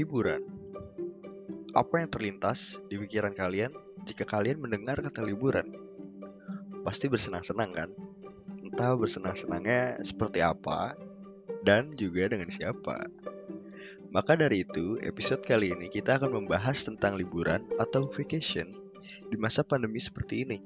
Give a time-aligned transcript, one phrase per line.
[0.00, 0.40] Liburan.
[1.76, 3.68] Apa yang terlintas di pikiran kalian
[4.08, 5.76] jika kalian mendengar kata liburan?
[6.80, 7.92] Pasti bersenang-senang kan?
[8.64, 10.96] Entah bersenang-senangnya seperti apa
[11.68, 13.12] dan juga dengan siapa.
[14.08, 18.72] Maka dari itu, episode kali ini kita akan membahas tentang liburan atau vacation
[19.28, 20.64] di masa pandemi seperti ini.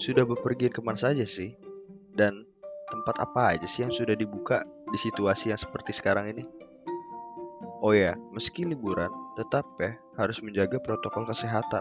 [0.00, 1.60] Sudah bepergian ke mana saja sih?
[2.16, 2.48] Dan
[2.88, 6.59] tempat apa aja sih yang sudah dibuka di situasi yang seperti sekarang ini?
[7.80, 9.08] Oh ya, meski liburan,
[9.40, 11.80] tetap ya harus menjaga protokol kesehatan.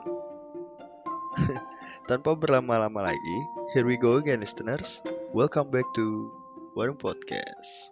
[2.08, 3.38] Tanpa berlama-lama lagi,
[3.76, 5.04] here we go again listeners.
[5.36, 6.32] Welcome back to
[6.80, 7.92] Warung Podcast.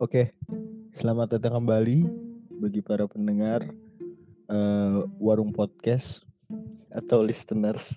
[0.00, 0.32] Oke,
[0.96, 2.08] selamat datang kembali
[2.64, 3.68] bagi para pendengar
[4.48, 6.24] uh, Warung Podcast
[6.88, 7.92] atau listeners.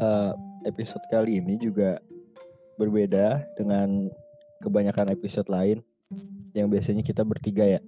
[0.00, 0.32] Uh,
[0.64, 2.00] episode kali ini juga
[2.80, 4.08] berbeda dengan
[4.64, 5.84] kebanyakan episode lain
[6.56, 7.80] yang biasanya kita bertiga ya.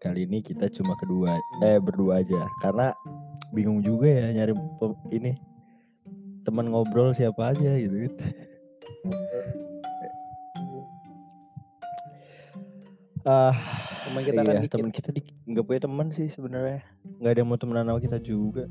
[0.00, 2.92] Kali ini kita cuma kedua, eh berdua aja karena
[3.56, 4.52] bingung juga ya nyari
[5.14, 5.32] ini
[6.44, 8.14] teman ngobrol siapa aja gitu kan.
[13.24, 13.56] Ah,
[14.04, 16.84] Teman kita iya, kan teman kita di, nggak punya teman sih sebenarnya.
[17.18, 18.68] Nggak ada yang mau temenan sama kita juga.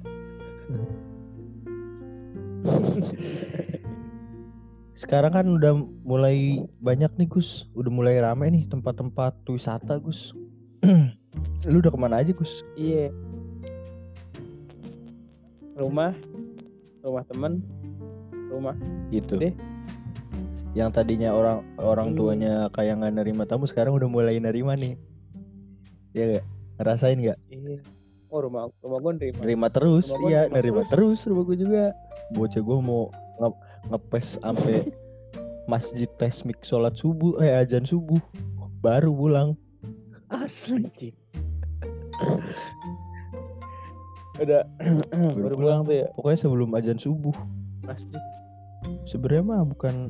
[4.94, 5.74] Sekarang kan udah
[6.06, 10.32] mulai banyak nih Gus, udah mulai rame nih tempat-tempat wisata Gus.
[11.72, 12.64] Lu udah ke mana aja Gus?
[12.78, 13.10] Iya.
[15.74, 16.14] Rumah,
[17.02, 17.66] rumah temen,
[18.54, 18.78] rumah.
[19.10, 19.42] Itu.
[19.42, 19.52] Deh.
[20.78, 22.18] Yang tadinya orang orang Hmm.
[22.18, 24.98] tuanya kayak nggak nerima tamu, sekarang udah mulai nerima nih.
[26.14, 26.46] Ya gak?
[26.78, 27.40] Ngerasain nggak?
[27.50, 27.82] Iya.
[28.34, 29.40] Oh rumah rumah gue nerima.
[29.46, 31.94] Nerima terus, Rumah iya nerima nerima terus rumah gue juga.
[32.34, 33.50] Bocah gue mau nge
[33.94, 34.90] ngepes sampai
[35.70, 38.18] masjid tesmik sholat subuh, eh azan subuh,
[38.82, 39.54] baru pulang.
[40.34, 40.90] Asli.
[44.42, 44.66] Udah
[45.14, 47.38] baru pulang tuh ya Pokoknya sebelum azan subuh.
[47.86, 48.18] masjid.
[49.06, 50.10] Sebenarnya mah bukan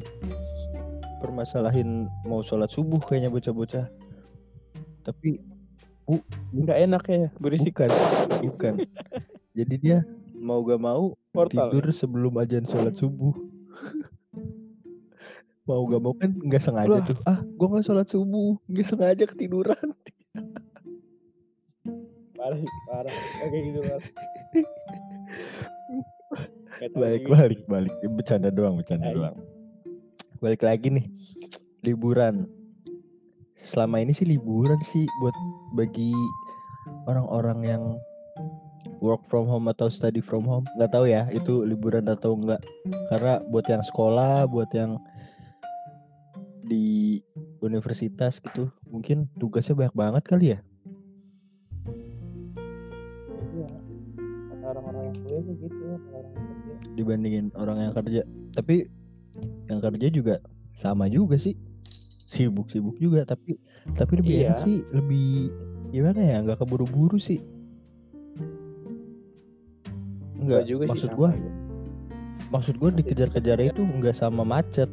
[1.19, 3.91] permasalahin mau sholat subuh kayaknya bocah-bocah.
[5.03, 5.43] Tapi
[6.51, 7.91] Enggak enak ya, berisik bukan,
[8.43, 8.73] bukan.
[9.57, 9.97] Jadi dia
[10.33, 11.71] mau gak mau portal.
[11.71, 13.31] tidur sebelum azan sholat subuh.
[15.69, 17.05] mau gak mau kan nggak sengaja Lah.
[17.07, 17.17] tuh.
[17.23, 19.87] Ah, gua nggak sholat subuh, nggak sengaja ketiduran.
[22.35, 22.59] Parah,
[22.91, 23.15] parah.
[23.39, 24.09] Kayak gitu parah.
[26.75, 27.93] Nggak balik, balik, balik.
[28.11, 29.15] Bercanda doang, bercanda Tai.
[29.15, 29.35] doang.
[30.43, 31.05] Balik lagi nih,
[31.87, 32.43] liburan.
[33.63, 35.33] Selama ini sih liburan sih buat
[35.71, 36.11] bagi
[37.07, 37.83] orang-orang yang
[38.99, 40.67] work from home atau study from home.
[40.75, 42.59] Nggak tahu ya itu liburan atau enggak.
[43.07, 44.99] Karena buat yang sekolah, buat yang
[46.67, 47.19] di
[47.63, 50.59] universitas gitu, mungkin tugasnya banyak banget kali ya.
[53.55, 53.67] Iya.
[54.51, 56.73] Kata orang-orang yang kuliah sih gitu, orang yang kerja.
[56.95, 58.21] dibandingin orang yang kerja.
[58.55, 58.75] Tapi
[59.67, 60.35] yang kerja juga
[60.75, 61.55] sama juga sih.
[62.33, 63.55] Sibuk-sibuk juga tapi
[63.93, 64.41] tapi lebih Iya.
[64.49, 65.53] enak sih, lebih
[65.93, 66.35] gimana ya?
[66.41, 67.37] nggak keburu-buru sih.
[70.33, 71.21] Enggak, Gua juga maksud gitu.
[72.49, 74.89] maksud gua dikejar-kejar itu enggak sama macet.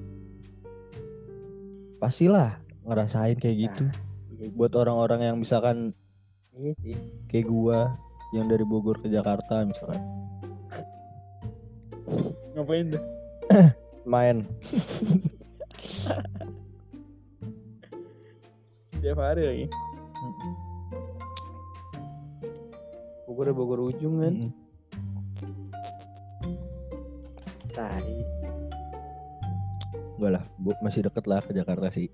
[1.97, 3.84] Pastilah ngerasain kayak gitu.
[4.53, 5.91] Buat orang-orang yang misalkan
[6.53, 6.95] Iya sih.
[7.27, 7.95] kayak gua
[8.31, 10.01] yang dari Bogor ke Jakarta misalkan
[12.53, 13.03] Ngapain tuh?
[14.05, 14.45] main
[19.00, 19.66] Tiap hari lagi.
[23.25, 24.34] Bogor ya Bogor ujung kan.
[27.72, 28.12] Tai.
[30.21, 32.12] Enggak lah, bu, masih deket lah ke Jakarta sih.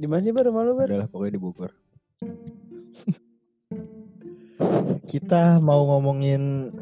[0.00, 0.88] Di mana sih baru malu bar?
[0.88, 1.76] Adalah pokoknya di Bogor.
[5.04, 6.72] Kita mau ngomongin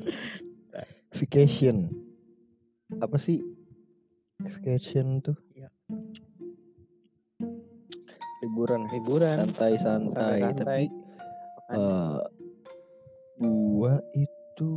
[1.11, 1.91] vacation.
[3.03, 3.43] Apa sih
[4.39, 5.46] vacation tuh?
[8.57, 9.37] Liburan, Liburan.
[9.45, 10.41] santai-santai.
[10.41, 10.89] Tapi Apaan sih?
[11.77, 12.17] eh
[13.37, 14.71] gua itu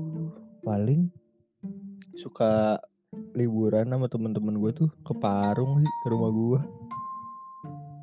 [0.67, 1.07] paling
[2.19, 2.75] suka
[3.31, 6.59] liburan sama temen-temen gue tuh ke Parung sih ke rumah gua.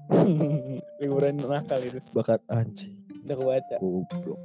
[1.05, 2.01] Liburan nakal itu.
[2.17, 2.97] Bakar anjing.
[3.29, 3.77] Udah kebaca.
[3.77, 4.41] Goblok.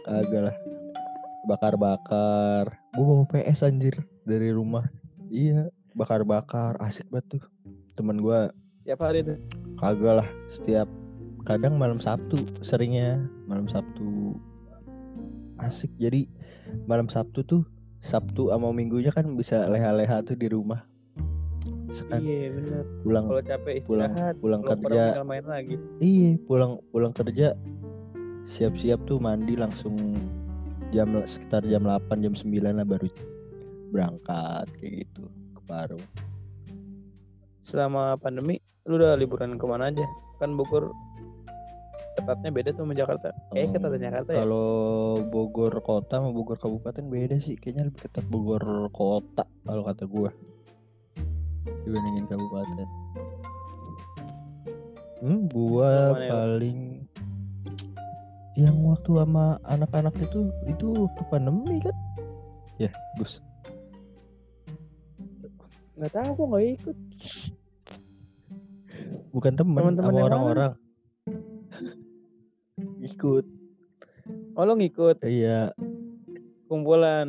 [0.00, 0.56] Kagak lah.
[1.44, 2.80] Bakar-bakar.
[2.96, 4.88] Gue bawa PS anjir dari rumah.
[5.28, 7.44] Iya, bakar-bakar asik banget tuh.
[8.00, 8.48] Temen gua
[8.88, 9.36] Tiap hari tuh.
[9.82, 10.86] Kagak lah setiap
[11.42, 13.18] kadang malam Sabtu seringnya
[13.50, 14.38] malam Sabtu
[15.58, 15.90] asik.
[15.98, 16.30] Jadi
[16.86, 17.62] malam Sabtu tuh
[18.02, 20.86] Sabtu sama Minggunya kan bisa leha-leha tuh di rumah.
[21.92, 22.86] Sekan iya bener.
[23.04, 25.02] pulang kalau capek pulang istirahat pulang kerja.
[25.26, 25.76] main lagi.
[25.98, 27.58] Iya pulang pulang kerja
[28.48, 29.94] siap-siap tuh mandi langsung
[30.90, 33.08] jam sekitar jam 8 jam 9 lah baru
[33.92, 35.24] berangkat kayak gitu
[35.56, 36.04] ke Parung
[37.62, 40.02] selama pandemi lu udah liburan ke mana aja
[40.42, 40.90] kan Bogor
[42.12, 44.68] tepatnya beda tuh sama Jakarta kayak Hmm, ketat Jakarta ya Kalau
[45.30, 47.56] Bogor kota sama Bogor kabupaten beda sih.
[47.56, 50.28] Kayaknya lebih ketat Bogor kota kalau kata gua.
[51.86, 52.88] Dibandingin kabupaten.
[55.22, 56.30] Hmm, gua Yang mana ya?
[56.34, 56.78] paling
[58.52, 61.96] yang waktu sama anak-anak itu itu waktu pandemi kan?
[62.76, 63.40] Ya, Gus.
[65.96, 66.98] nggak tahu gua nggak ikut
[69.30, 70.72] Bukan Teman-teman sama orang-orang.
[73.00, 73.44] Ikut.
[74.52, 75.70] oh lo ngikut Iya.
[76.66, 77.26] kumpulan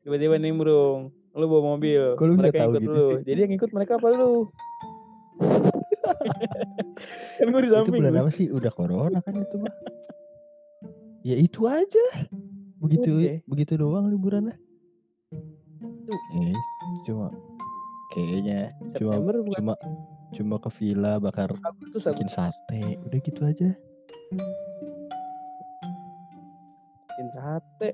[0.00, 3.20] tiba-tiba nimbrung lu bawa mobil Kok lu bisa mereka tahu ikut gitu lu sih?
[3.24, 4.32] jadi yang ikut mereka apa lu
[7.36, 8.20] kan gue di itu samping bulan gua.
[8.22, 8.46] apa sih?
[8.48, 9.72] Udah corona kan itu mah.
[11.20, 12.04] Ya itu aja.
[12.78, 13.32] Begitu Oke.
[13.44, 14.54] begitu doang liburannya.
[16.32, 16.56] Eh,
[17.04, 17.28] cuma
[18.08, 19.72] kayaknya cuma bukan cuma
[20.36, 21.56] cuma ke villa bakar
[21.96, 23.00] bikin sate.
[23.08, 23.70] Udah gitu aja.
[27.16, 27.90] bikin sate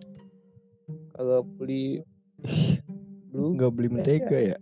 [1.14, 2.02] kagak beli
[3.30, 4.58] blue Nggak beli mentega ya?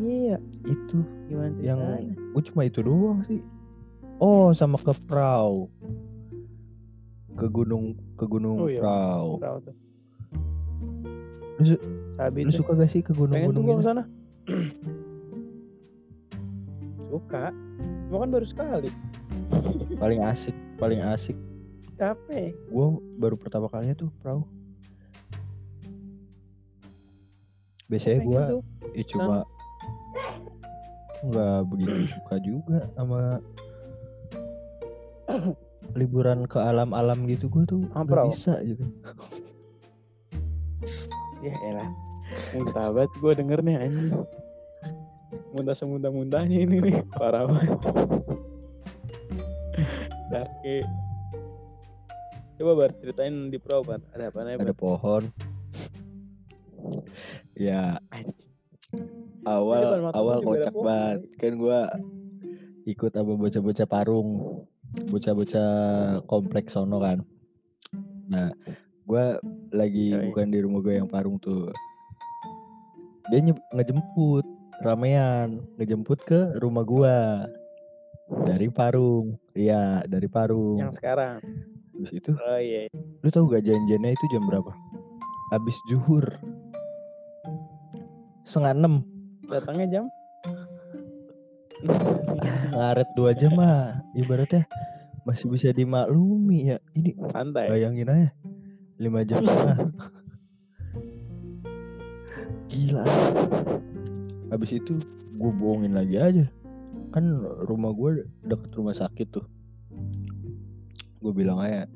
[0.00, 1.80] iya Itu gimana yang
[2.16, 3.44] gue cuma itu doang sih.
[4.16, 5.68] Oh, sama ke Prau.
[7.36, 8.80] Ke gunung ke gunung Oh iya.
[8.80, 9.76] Perahu tuh
[11.56, 11.72] Lu,
[12.32, 14.04] lu suka gak sih ke pengen tuh gunung-gunung gua
[17.26, 17.50] suka
[18.06, 18.90] cuma kan baru sekali.
[20.02, 21.34] Paling asik, paling asik.
[21.98, 22.54] Capek.
[22.70, 22.86] Gue
[23.18, 24.46] baru pertama kalinya tuh perahu
[27.86, 28.62] biasanya gue tuh.
[28.98, 29.36] ya cuma
[31.22, 33.38] nggak begitu suka juga sama
[35.98, 37.50] liburan ke alam-alam gitu.
[37.50, 38.86] Gue tuh nggak bisa gitu.
[41.42, 41.90] Ya elah.
[42.54, 44.14] Muntah banget gue denger nih anjing
[45.54, 46.96] muntah semuntah-muntahnya ini nih.
[47.14, 47.78] Parah banget.
[50.26, 50.78] Darke
[52.56, 54.00] coba bar ceritain di perahu bar.
[54.16, 55.22] Ada apa nih ada pohon.
[57.52, 58.00] Ya.
[59.46, 61.20] Awal awal kocak banget.
[61.38, 61.80] kan gue
[62.88, 64.30] ikut sama bocah-bocah parung.
[65.12, 65.70] Bocah-bocah
[66.24, 67.20] kompleks sono kan.
[68.32, 68.50] Nah
[69.06, 69.24] gue
[69.70, 70.32] lagi Yoi.
[70.32, 71.68] bukan di rumah gue yang parung tuh.
[73.28, 73.44] Dia
[73.74, 74.46] ngejemput
[74.84, 77.16] ramean ngejemput ke rumah gue
[78.44, 79.38] dari parung.
[79.56, 80.82] Iya dari parung.
[80.82, 81.40] Yang sekarang?
[81.96, 82.92] Terus itu oh iya.
[83.24, 84.72] lu tahu gak janjiannya itu jam berapa?
[85.54, 86.26] Habis zuhur.
[88.44, 88.94] Setengah enam.
[89.48, 90.04] Datangnya jam?
[92.76, 94.68] Ngaret dua jam mah ibaratnya
[95.24, 96.78] masih bisa dimaklumi ya.
[96.92, 97.72] Ini santai.
[97.72, 98.30] bayangin aja.
[99.00, 99.78] Lima jam setengah.
[102.66, 103.06] Gila
[104.52, 104.98] habis itu
[105.36, 106.44] gue bohongin lagi aja.
[107.12, 109.46] Kan rumah gue deket rumah sakit tuh.
[111.20, 111.86] Gue bilang aja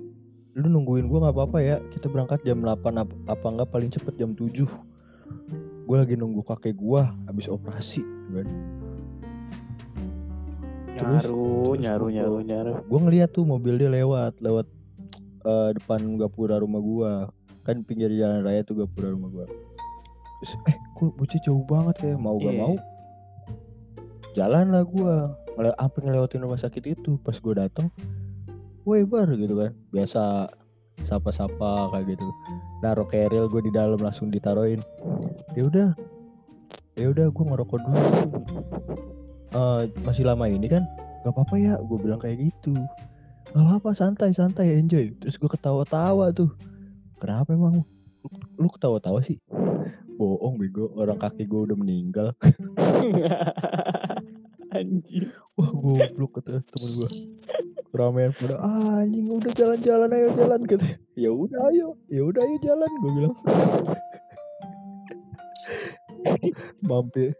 [0.59, 4.19] lu nungguin gue nggak apa-apa ya kita berangkat jam 8 apa, apa enggak paling cepet
[4.19, 4.66] jam 7
[5.87, 8.47] gue lagi nunggu kakek gue habis operasi kan.
[11.00, 12.73] Terus- nyaru terus nyaru gua- nyaru nyaru.
[12.87, 14.66] Gue ngeliat tuh mobil dia lewat lewat
[15.40, 17.12] eh, depan gapura rumah gua.
[17.64, 19.47] Kan pinggir jalan raya tuh gapura rumah gua
[20.40, 22.61] terus eh kok bocah jauh banget ya mau gak Iya.
[22.61, 22.75] mau
[24.32, 25.14] jalan lah gua
[25.59, 27.92] ngele apa ngelewatin rumah sakit itu pas gua datang
[28.88, 29.76] woi bar gitu kan.
[29.92, 30.49] Biasa
[31.04, 32.26] sapa-sapa kayak gitu.
[32.80, 34.80] Naruh keril gue di dalam langsung ditaruhin.
[35.52, 35.88] Ya udah
[36.97, 38.00] ya udah gue ngerokok dulu.
[39.52, 40.85] Eh, masih lama ini kan?
[41.23, 42.73] Nggak apa-apa ya gue bilang kayak gitu.
[43.52, 45.12] Nggak apa-apa santai santai enjoy.
[45.20, 46.50] Terus gue ketawa-tawa tuh.
[47.20, 47.85] Kenapa emang
[48.61, 49.40] lu, ketawa-tawa sih?
[50.21, 50.93] Bohong bego.
[51.00, 52.37] Orang kaki gue udah meninggal.
[54.76, 55.33] Anjing.
[55.57, 57.11] Wah goblok kata temen gue
[57.90, 60.87] ramean pada ah, anjing udah jalan-jalan ayo jalan gitu
[61.19, 61.99] ya udah ayo.
[62.07, 63.35] Ya udah ayo jalan gue bilang.
[66.88, 67.35] Mampir.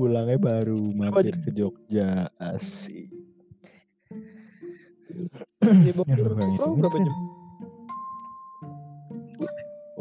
[0.00, 2.32] Pulangnya baru mampir ke Jogja.
[2.40, 3.12] Asik.
[5.60, 7.04] Berapa kan.
[7.04, 7.41] jam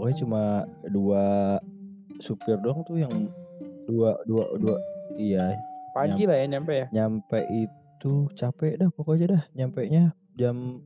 [0.01, 1.61] pokoknya cuma dua
[2.17, 3.29] supir doang tuh yang
[3.85, 4.81] dua dua dua
[5.13, 5.53] iya
[5.93, 10.81] pagi lah ya nyampe ya nyampe itu capek dah pokoknya dah nyampe nya jam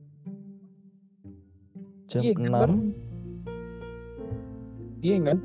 [2.06, 2.70] Jam Iya, kan, Bar?
[2.70, 2.94] 6
[5.02, 5.38] Dieng kan?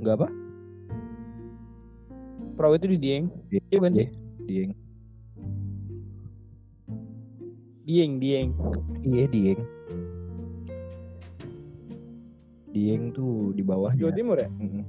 [0.00, 0.28] enggak apa?
[2.56, 3.24] Perahu itu di Dieng.
[3.52, 4.08] Iya bukan sih?
[4.48, 4.72] Dieng.
[7.84, 8.48] Dieng, Dieng.
[9.04, 9.60] Iya, Dieng.
[12.80, 14.08] Dieng tuh di bawahnya.
[14.08, 14.48] Jawa Timur ya?
[14.56, 14.84] Mm-mm.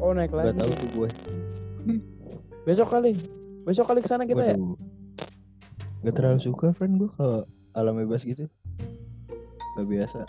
[0.00, 0.56] Oh naik lagi.
[0.56, 1.08] tahu tuh gue.
[2.64, 3.12] Besok kali.
[3.68, 4.56] Besok kali ke sana kita ya.
[4.56, 4.80] Waduh.
[6.08, 7.28] Gak terlalu suka friend gue ke
[7.76, 8.48] alam bebas gitu.
[9.76, 10.24] Gak biasa.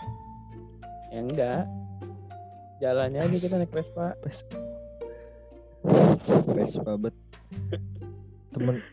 [1.08, 1.64] Ya enggak.
[2.84, 4.12] Jalannya aja kita naik Vespa.
[6.52, 7.16] Vespa bet.
[8.52, 8.84] Temen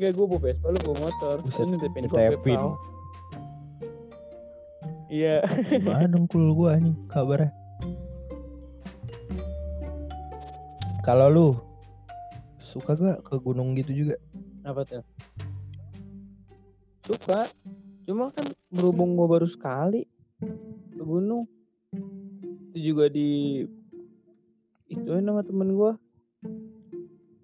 [0.00, 1.36] Enggak, gue bawa Vespa, lu bawa motor.
[1.44, 2.91] Buset, Ini tepin gue ditepin.
[5.12, 5.44] Iya.
[5.68, 7.52] gimana dong kul gue nih kabarnya.
[11.04, 11.48] Kalau lu
[12.56, 14.16] suka gak ke gunung gitu juga?
[14.64, 15.04] Apa tuh?
[17.04, 17.44] Suka.
[18.08, 20.08] Cuma kan berhubung gue baru sekali
[20.88, 21.44] ke gunung.
[22.72, 23.62] Itu juga di
[24.88, 25.92] ituin sama temen gue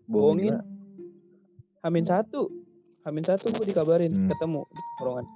[0.05, 0.57] bohongin
[1.81, 2.49] Hamin satu
[3.05, 4.29] Hamin satu gue dikabarin Hmm.
[4.29, 5.27] ketemu di tongkrongan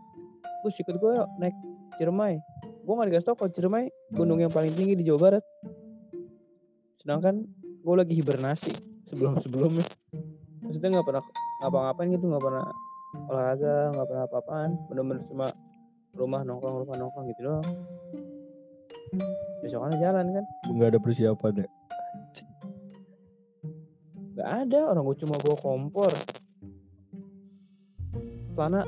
[0.60, 1.56] Gus ikut gue naik
[1.98, 2.40] Ciremai.
[2.82, 5.44] Gue gak dikasih tau kalau Ciremai gunung yang paling tinggi di Jawa Barat.
[7.02, 7.46] Sedangkan
[7.82, 8.72] gue lagi hibernasi
[9.02, 9.82] sebelum sebelumnya
[10.62, 11.24] maksudnya nggak pernah
[11.58, 12.64] ngapa-ngapain gitu nggak pernah
[13.26, 14.70] olahraga nggak pernah apa-apaan.
[14.86, 15.46] Bener-bener cuma
[16.14, 17.66] rumah nongkrong rumah nongkrong gitu doang.
[19.60, 20.44] Besokannya jalan kan.
[20.78, 21.68] Gak ada persiapan ya.
[24.32, 26.12] Gak ada orang gue cuma bawa kompor.
[28.56, 28.80] Celana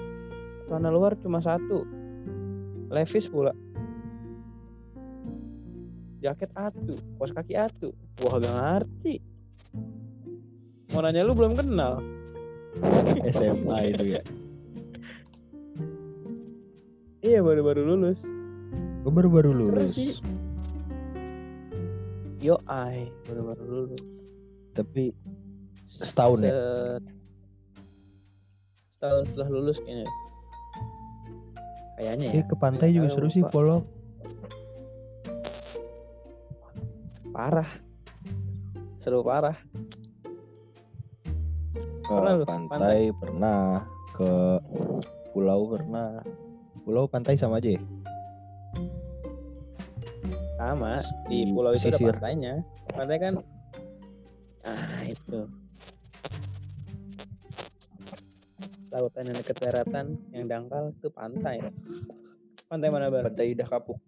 [0.65, 1.85] Celana luar cuma satu
[2.93, 3.53] Levis pula.
[6.25, 7.93] Jaket atu Kos kaki atu.
[8.25, 9.21] Wah gak ngerti.
[10.97, 12.01] Mau nanya lu belum kenal?
[13.35, 14.23] SMA itu ya.
[17.25, 18.25] Iya baru-baru lulus.
[19.05, 19.95] Gue baru-baru Seru lulus.
[22.41, 24.03] Yo ai Baru-baru lulus.
[24.77, 25.13] Tapi
[25.89, 26.53] Setahun ya?
[26.53, 27.13] Set-
[28.97, 30.09] Setahun setelah lulus kayaknya
[31.95, 33.43] Kayaknya ya eh, ke pantai juga seru sih.
[33.47, 33.87] Polok.
[37.35, 37.67] Parah
[39.03, 39.59] Seru parah
[42.07, 42.45] Ke Pernah lu?
[42.47, 43.83] pantai, pernah.
[44.15, 44.63] Ke
[45.35, 46.23] pulau pernah.
[46.87, 47.83] Pulau pantai sama aja ya?
[50.65, 52.15] sama di pulau itu ada pesisir.
[52.17, 52.55] pantainya
[52.89, 53.35] pantai kan
[54.65, 55.41] ah itu
[58.95, 61.59] lautan yang dekat daratan yang dangkal itu pantai
[62.71, 63.99] pantai mana bar Pantai Dah Kapuk.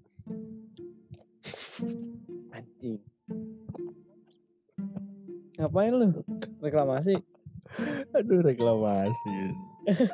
[2.55, 3.03] anjing
[5.59, 6.15] ngapain lu
[6.63, 7.19] reklamasi
[8.15, 9.53] Aduh reklamasi.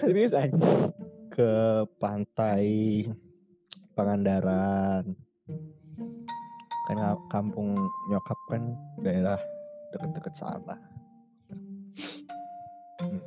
[0.00, 0.92] serius anjing
[1.30, 3.04] Ke pantai
[3.96, 5.16] Pangandaran.
[6.86, 6.98] Kan
[7.32, 7.74] kampung
[8.12, 9.40] nyokap kan daerah
[9.90, 10.76] deket-deket sana.
[12.96, 13.20] Hmm,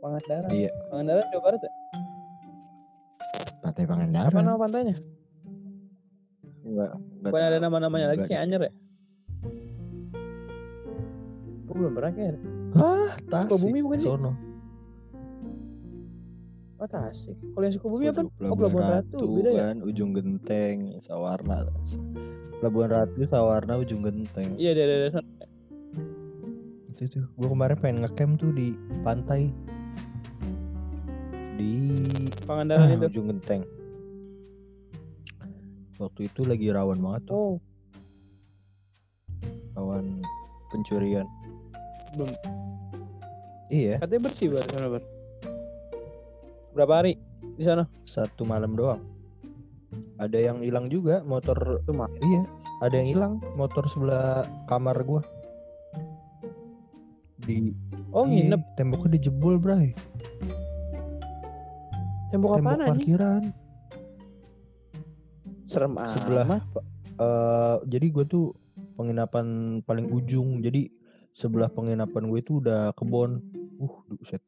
[0.00, 1.72] Pangandaran Iya, Pangandaran Jawa Barat ya
[3.60, 4.42] pantai apa Pangandaran.
[4.42, 4.96] nama pantainya
[6.60, 8.72] Enggak, bukan ada nama-namanya lagi kayak Anyer ya
[11.64, 12.34] Gue belum pernah kayak
[12.72, 13.46] Hah, Tasik.
[13.50, 14.08] Sukabumi bukan sih?
[14.08, 14.32] Sono.
[16.76, 18.20] Oh Tasik Kalau yang Sukabumi apa?
[18.24, 19.60] Waduh, Oh Pelabuhan Ratu Beda ya?
[19.62, 21.56] kan, ujung genteng, Sawarna.
[22.58, 24.56] Pelabuhan Ratu, Sawarna, ujung genteng.
[24.56, 25.20] Iya dia ada
[27.00, 29.48] Itu tuh, gue kemarin pengen ngecamp tuh di pantai
[31.56, 31.72] di
[32.44, 33.64] Pangandaran ah, itu ujung genteng.
[35.96, 37.56] Waktu itu lagi rawan banget tuh, Oh
[39.80, 40.20] rawan
[40.68, 41.24] pencurian.
[42.20, 42.28] belum
[43.72, 45.04] Iya, Katanya bersih bar sana bar
[46.76, 47.16] Berapa hari
[47.56, 47.88] di sana?
[48.04, 49.00] satu malam doang.
[50.20, 51.80] Ada yang hilang juga motor.
[51.80, 52.12] Itu mah.
[52.20, 52.44] Iya,
[52.84, 55.24] ada yang hilang motor sebelah kamar gua.
[57.44, 57.72] Di
[58.10, 59.94] Oh iya, nginep temboknya dijebol, Bray.
[62.34, 63.42] Tembok Tembok apaan parkiran.
[65.70, 66.46] Serem Sebelah.
[66.46, 66.62] amat
[67.20, 68.46] eh jadi gue tuh
[68.98, 70.58] penginapan paling ujung.
[70.58, 70.90] Jadi
[71.30, 73.38] sebelah penginapan gue itu udah kebon.
[73.78, 74.42] Uh, buset.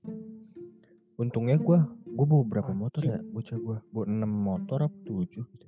[1.16, 1.78] Untungnya gue
[2.12, 3.18] gue bawa berapa motor ya?
[3.22, 5.66] Bocah gue bawa 6 motor apa 7 gitu.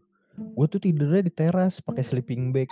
[0.58, 2.66] Gue tuh tidurnya di teras pakai sleeping bag.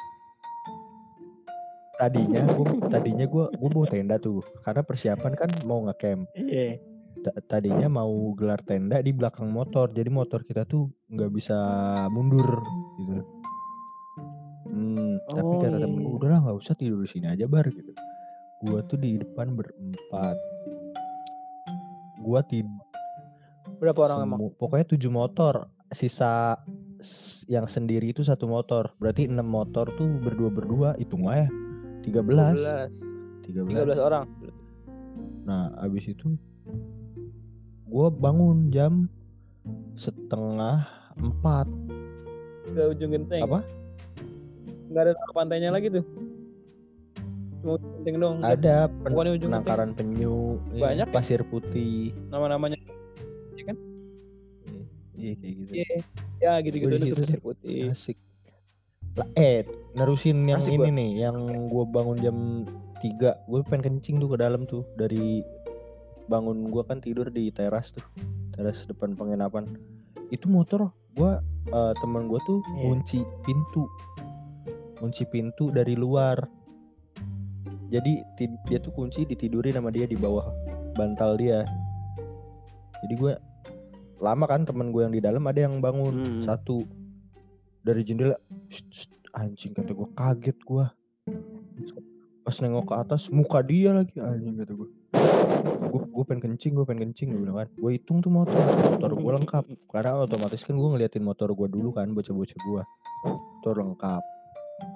[2.02, 4.42] Tadinya gue tadinya gue gue bawa tenda tuh.
[4.60, 6.26] Karena persiapan kan mau ngecamp.
[6.34, 6.82] Iya.
[7.22, 9.86] Ta- tadinya mau gelar tenda di belakang motor.
[9.88, 11.54] Jadi motor kita tuh nggak bisa
[12.10, 12.58] mundur
[12.98, 13.22] gitu.
[14.66, 16.06] Hmm, tapi Oh, kata iya, temen iya.
[16.08, 17.92] gue udahlah nggak usah tidur di sini aja bar gitu.
[18.62, 20.36] Gua tuh di depan berempat.
[22.18, 22.66] Gua tid
[23.78, 24.38] Berapa orang emang?
[24.42, 25.70] semu- pokoknya tujuh motor.
[25.90, 26.56] Sisa
[27.46, 28.90] yang sendiri itu satu motor.
[28.96, 31.46] Berarti enam motor tuh berdua berdua hitung aja
[32.02, 33.46] 13 12.
[33.46, 34.24] 13 13 orang.
[35.42, 36.34] nah abis itu
[37.84, 39.06] gua bangun jam
[39.94, 41.66] setengah empat
[42.64, 43.42] Ke ujung genteng.
[43.42, 43.60] apa
[44.86, 46.04] Enggak ada pantainya lagi tuh.
[47.58, 48.36] Cuma ujung genteng dong.
[48.40, 49.50] ada pen- ujung genteng.
[49.62, 50.36] penangkaran penyu
[50.70, 51.12] ya, Banyak ya?
[51.12, 52.76] pasir putih Nama-namanya.
[55.14, 55.90] iya kayak gitu Iya.
[56.40, 57.80] Ya gitu-gitu gitu pasir putih.
[57.90, 58.18] asik
[59.34, 60.88] eh nerusin yang Asik ini gua.
[60.90, 61.36] nih yang
[61.68, 62.36] gua bangun jam
[62.98, 63.12] 3
[63.44, 65.44] gue pengen kencing tuh ke dalam tuh dari
[66.26, 68.04] bangun gua kan tidur di teras tuh
[68.52, 69.68] teras depan penginapan
[70.30, 72.88] itu motor gua eh, teman gua tuh Iya.
[72.88, 73.84] kunci pintu
[74.96, 76.46] kunci pintu dari luar
[77.88, 78.24] jadi
[78.64, 80.48] dia tuh kunci ditidurin sama dia di bawah
[80.94, 81.66] bantal dia
[83.02, 83.32] jadi gue
[84.16, 86.40] lama kan temen gue yang di dalam ada yang bangun Hmm.
[86.40, 86.86] satu
[87.82, 88.38] dari jendela
[88.70, 90.84] "Shh, shh." anjing kata gue kaget gue
[92.44, 94.88] pas nengok ke atas muka dia lagi anjing kata gue
[95.92, 97.68] gue gue pengen kencing gue pengen kencing gue bilang kan.
[97.76, 99.64] Gue hitung tuh motor motor gue lengkap.
[99.92, 102.82] Karena otomatis kan gue ngeliatin motor gue dulu kan bocah-bocah gue
[103.28, 104.22] motor lengkap.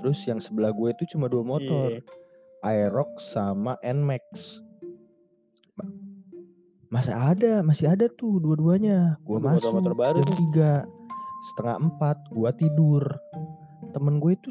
[0.00, 2.00] Terus yang sebelah gue itu cuma dua motor.
[2.00, 2.00] Iya.
[2.64, 4.60] Aerox sama Nmax.
[5.76, 5.94] Ma-
[6.88, 9.20] Masih ada, masih ada tuh dua-duanya.
[9.26, 10.72] Gua Aduh, masuk motor-motor baru jam tiga,
[11.52, 13.02] setengah empat, gua tidur.
[13.92, 14.50] Temen gue itu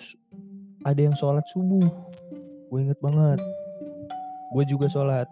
[0.86, 1.86] ada yang sholat subuh.
[2.70, 3.42] Gue inget banget.
[4.54, 5.30] Gue juga sholat.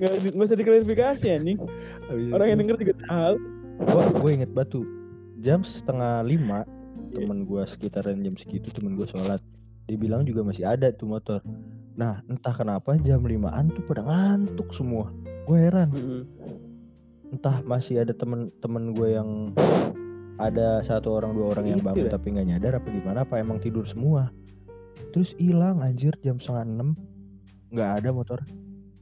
[0.00, 1.58] Nggak usah diklarifikasi anjing.
[2.08, 3.34] Habis Orang yang itu denger juga tahu.
[3.80, 4.82] gua, gue inget batu.
[5.40, 6.68] Jam setengah lima,
[7.10, 7.26] Iya.
[7.26, 9.42] temen gue sekitaran jam segitu temen gue sholat.
[9.90, 11.42] Dia bilang juga masih ada tuh motor.
[11.98, 15.10] Nah entah kenapa jam limaan tuh pada ngantuk semua.
[15.50, 15.90] Gue heran.
[15.90, 16.22] Mm-mm.
[17.30, 19.50] entah masih ada temen-temen gue yang
[20.34, 22.10] ada satu orang dua orang yang Itu bangun ya.
[22.10, 24.34] tapi nggak nyadar apa gimana apa emang tidur semua
[25.10, 26.88] terus hilang anjir jam setengah enam
[27.70, 28.38] nggak ada motor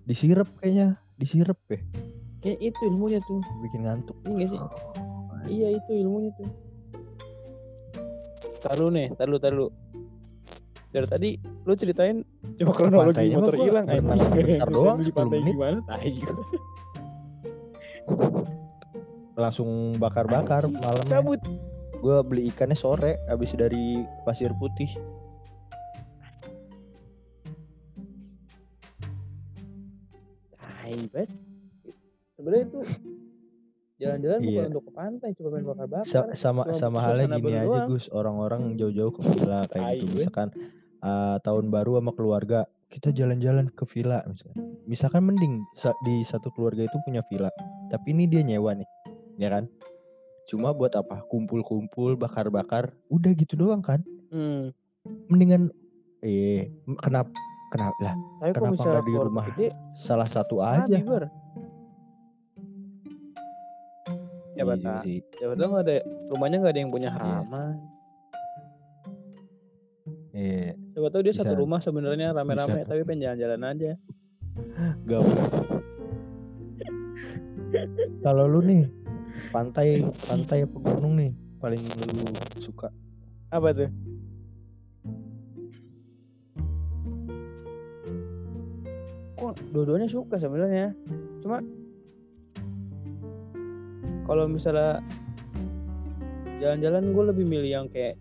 [0.04, 1.80] disirep kayaknya disirep ya
[2.38, 3.40] Kayak itu ilmunya tuh.
[3.60, 4.60] bikin ngantuk Iya sih?
[5.48, 6.48] Iya itu ilmunya tuh.
[8.58, 9.70] Taruh nih, taruh taruh.
[10.88, 11.30] Dari tadi
[11.64, 12.22] lu ceritain
[12.58, 14.04] cuma kronologi Pantainya motor hilang anjing.
[14.58, 15.54] bentar doang, Di 10 pantai menit.
[15.54, 15.78] gimana?
[15.80, 16.12] Tai
[19.38, 21.38] langsung bakar-bakar malam Cabut.
[21.96, 23.84] gue beli ikannya sore habis dari
[24.24, 24.90] pasir putih
[30.58, 31.26] Tai.
[32.38, 32.80] Sebenarnya itu
[33.98, 34.70] jalan-jalan bukan Iya.
[34.70, 36.06] untuk ke pantai, cuma main bakar-bakar.
[36.06, 37.88] Sa- sama sama halnya gini aja doang.
[37.90, 40.48] Gus orang-orang jauh-jauh ke villa kayak gitu misalkan
[41.02, 42.58] uh, tahun baru sama keluarga
[42.88, 45.60] kita jalan-jalan ke villa misalkan misalkan mending
[46.02, 47.52] di satu keluarga itu punya villa
[47.92, 48.88] tapi ini dia nyewa nih
[49.36, 49.68] ya kan
[50.48, 54.76] cuma buat apa kumpul-kumpul bakar-bakar udah gitu doang kan Hmm.
[55.32, 55.72] mendingan
[56.20, 56.68] eh
[57.00, 57.32] kenapa
[57.72, 61.32] kenapa lah Tapi Kenapa misalnya nggak di rumah gede, salah satu aja Bar.
[64.52, 64.64] Ya
[65.00, 65.22] sih.
[65.38, 65.96] Ya padahal nggak ada
[66.28, 67.40] rumahnya nggak ada yang punya Iya.
[70.38, 71.60] Iya, Siapa tahu dia satu Bisa.
[71.66, 72.88] rumah sebenarnya rame-rame Bisa.
[72.94, 73.92] tapi pengen jalan-jalan aja.
[75.10, 75.38] gabung.
[78.22, 78.82] Kalau lu nih
[79.50, 82.22] pantai pantai apa gunung nih paling lu
[82.62, 82.94] suka?
[83.50, 83.90] Apa tuh?
[89.42, 90.94] Kok dua-duanya suka sebenarnya.
[91.42, 91.58] Cuma
[94.22, 95.02] kalau misalnya
[96.62, 98.14] jalan-jalan gue lebih milih yang kayak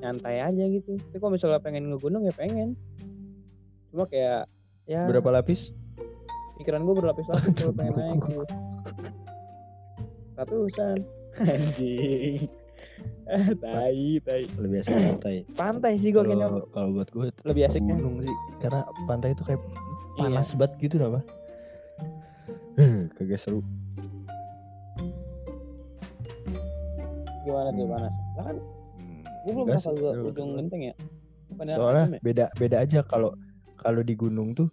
[0.00, 0.96] nyantai aja gitu.
[0.98, 2.74] Tapi kalau misalnya pengen ngegunung ya pengen.
[3.90, 4.48] Cuma kayak
[4.84, 5.70] ya Berapa lapis?
[6.56, 8.44] pikiran gue berlapis-lapis kalau pengen naik gitu.
[10.34, 10.98] Ratusan.
[11.40, 12.48] Anjing.
[13.24, 14.42] Ah, tai, tai.
[14.56, 15.36] Lebih asik pantai.
[15.54, 17.96] Pantai sih gue kayaknya Kalau buat gue lebih asik kan.
[17.96, 19.62] gunung sih karena pantai itu kayak
[20.10, 20.26] Iya.
[20.26, 21.20] panas banget gitu apa?
[23.14, 23.60] Kagak seru.
[27.40, 28.14] Gimana tuh panas?
[28.36, 28.56] Kan
[29.40, 30.94] gue belum pernah ke ujung genteng ya.
[31.50, 32.20] Bukannya Soalnya ya?
[32.22, 33.30] beda beda aja kalau
[33.80, 34.68] kalau di gunung tuh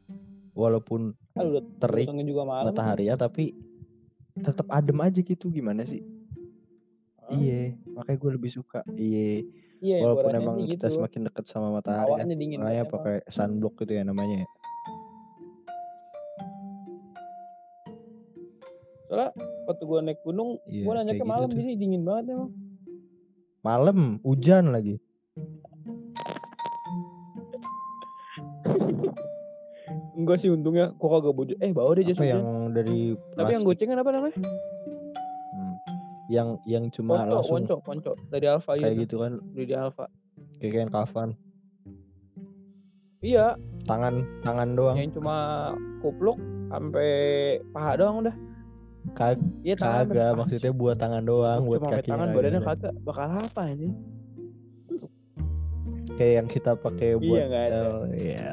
[0.53, 2.73] walaupun udah terik juga malam.
[2.73, 3.53] matahari ya tapi
[4.37, 6.01] tetap adem aja gitu gimana sih?
[7.23, 8.85] Ah, Iya, makanya gue lebih suka.
[8.95, 9.43] Iya,
[9.83, 10.95] Iya, walaupun emang sih kita gitu.
[11.01, 12.07] semakin dekat sama matahari.
[12.23, 12.57] Hawanya dingin.
[12.61, 14.47] Makanya pakai sunblock gitu ya namanya ya.
[19.07, 19.29] Soalnya
[19.67, 21.57] waktu gue naik gunung, Iya, gue nanya ke gitu malam tuh.
[21.59, 22.49] jadi dingin banget emang.
[23.67, 24.95] Malam, hujan lagi.
[30.15, 31.53] Enggak sih untungnya kok kagak bojo.
[31.59, 32.31] Eh bawa deh jas hujan.
[32.31, 33.83] yang dari Tapi yang plastik?
[33.83, 34.35] gocengan apa namanya?
[35.51, 35.75] Hmm.
[36.31, 38.11] yang yang cuma Ponco, langsung ponco, ponco.
[38.31, 39.03] Dari Alfa kayak iya.
[39.03, 40.05] gitu kan di Alfa.
[40.63, 41.29] kayak kain kafan
[43.19, 45.35] Iya, tangan tangan doang yang cuma
[45.99, 46.37] kupluk
[46.71, 47.09] sampai
[47.75, 48.35] paha doang udah.
[49.13, 53.27] Kag Iya sampai kagak maksudnya buat tangan doang buat cuma kaki tangan badannya kagak bakal
[53.37, 53.89] apa ini?
[56.17, 57.79] kayak yang kita pakai buat Iya ada.
[57.85, 58.47] oh, iya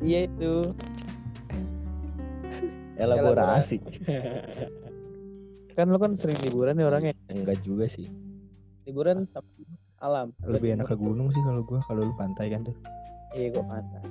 [0.00, 0.54] Iya itu.
[2.94, 3.82] elaborasi
[5.76, 7.10] kan lo kan sering liburan ya orangnya.
[7.26, 8.06] enggak juga sih
[8.86, 9.26] Liburan
[9.98, 10.30] alam.
[10.46, 12.76] lebih enak ke gunung sih kalau gua kalau lu pantai kan tuh
[13.34, 14.02] Iya gue pantai.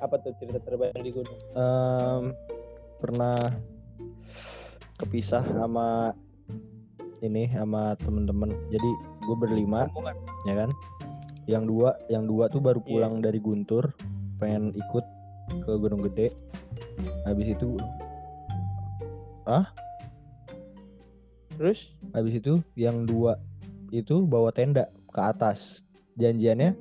[0.00, 1.38] Apa tuh cerita terbaik di gunung?
[1.52, 2.32] Em,
[2.98, 3.36] pernah
[4.96, 6.12] kepisah sama
[7.20, 8.90] ini sama temen-temen jadi
[9.24, 10.16] gue berlima Rombongan.
[10.44, 10.70] ya kan
[11.44, 12.88] yang dua yang dua tuh baru Iya.
[12.88, 13.92] pulang dari Guntur
[14.36, 15.04] pengen ikut
[15.64, 16.32] ke Gunung Gede
[17.24, 17.76] habis itu
[21.56, 21.92] Terus?
[22.16, 23.36] habis itu yang dua
[23.92, 25.84] itu bawa tenda ke atas
[26.16, 26.72] janjiannya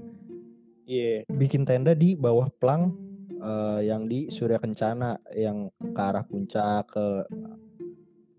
[0.87, 1.23] Iya.
[1.31, 2.95] bikin tenda di bawah plang
[3.39, 7.05] eh, yang di Surya Kencana yang ke arah puncak ke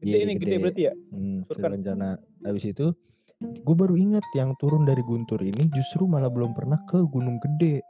[0.01, 0.95] Gede Iya, ini gede berarti ya?
[1.13, 1.45] Hmm.
[1.45, 2.09] Surya Kencana.
[2.49, 2.87] Habis itu
[3.41, 7.85] gue baru inget yang turun dari Guntur ini justru malah belum pernah ke Gunung Gede.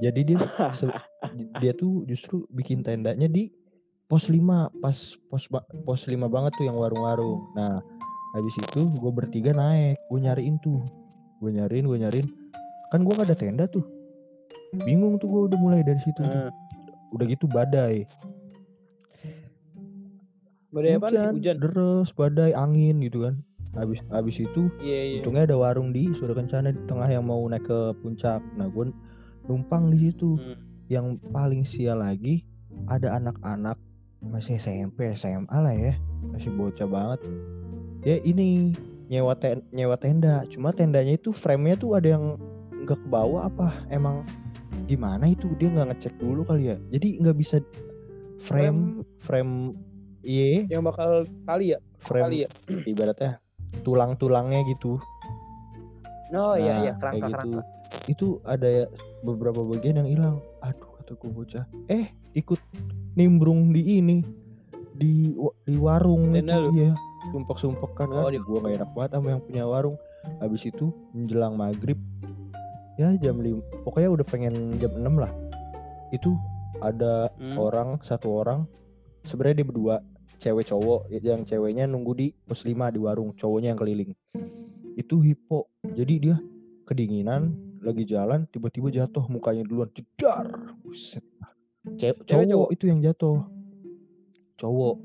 [0.00, 0.40] Jadi dia
[1.60, 3.52] dia tuh justru bikin tendanya di
[4.08, 4.40] pos 5
[4.80, 4.96] pas
[5.28, 5.44] pos
[5.84, 7.52] pos 5 banget tuh yang warung-warung.
[7.52, 7.84] Nah
[8.32, 10.80] habis itu gue bertiga naik gue nyariin tuh.
[11.44, 12.28] Gue nyariin gue nyariin.
[12.88, 13.84] Kan gue gak ada tenda tuh
[14.74, 16.24] bingung tuh gue udah mulai dari situ tuh.
[16.24, 16.48] Nah,
[17.12, 18.08] udah gitu badai
[20.72, 21.12] badai apa?
[21.12, 21.56] hujan, Hujan.
[21.60, 23.36] deres badai angin gitu kan
[23.72, 25.16] habis habis itu Iya iya.
[25.20, 28.88] untungnya ada warung di Surya Kencana di tengah yang mau naik ke puncak nah gue
[29.44, 30.56] numpang di situ Hmm.
[30.88, 32.48] yang paling sial lagi
[32.88, 33.76] ada anak-anak
[34.24, 35.92] masih SMP SMA lah ya
[36.32, 37.20] masih bocah banget
[38.02, 38.72] ya ini
[39.08, 42.40] nyewa ten- nyewa tenda cuma tendanya itu frame-nya tuh ada yang
[42.82, 44.24] nggak ke bawah apa emang
[44.92, 47.56] gimana itu dia nggak ngecek dulu kali ya jadi nggak bisa
[48.38, 49.72] frame frame
[50.20, 51.78] iya yang bakal kali ya?
[51.98, 52.48] frame Kali ya?
[52.84, 53.30] ibaratnya
[53.80, 55.00] tulang-tulangnya gitu
[56.32, 57.44] Oh iya Nah, iya, kerangka kayak kerangka.
[57.44, 57.58] gitu.
[58.08, 58.70] Itu ada
[59.20, 60.36] beberapa bagian yang hilang.
[60.60, 61.64] Aduh, kata gue bocah.
[61.86, 62.56] Eh, ikut
[63.14, 64.24] nimbrung di ini
[64.94, 66.70] di di warung Tenda itu lu?
[66.72, 66.90] iya.
[67.28, 68.08] Sumpek-sumpek kan.
[68.08, 69.96] Oh, Aduh, di- gua gak enak banget sama yang punya warung.
[70.40, 72.00] Habis itu menjelang maghrib
[72.94, 75.32] ya jam 5 pokoknya udah pengen jam 6 lah.
[76.10, 76.36] Itu
[76.78, 77.56] ada Hmm.
[77.56, 78.66] orang satu orang
[79.22, 79.96] sebenarnya dia berdua
[80.36, 84.12] cewek cowok yang ceweknya nunggu di pos 5 di warung cowoknya yang keliling.
[84.94, 86.36] Itu hipo jadi dia
[86.84, 90.50] kedinginan lagi jalan tiba-tiba jatuh mukanya duluan jedar
[90.80, 91.24] buset.
[91.96, 92.68] Ce- Cewek, cowok cowok?
[92.70, 93.38] itu yang jatuh.
[94.56, 94.96] Cowok.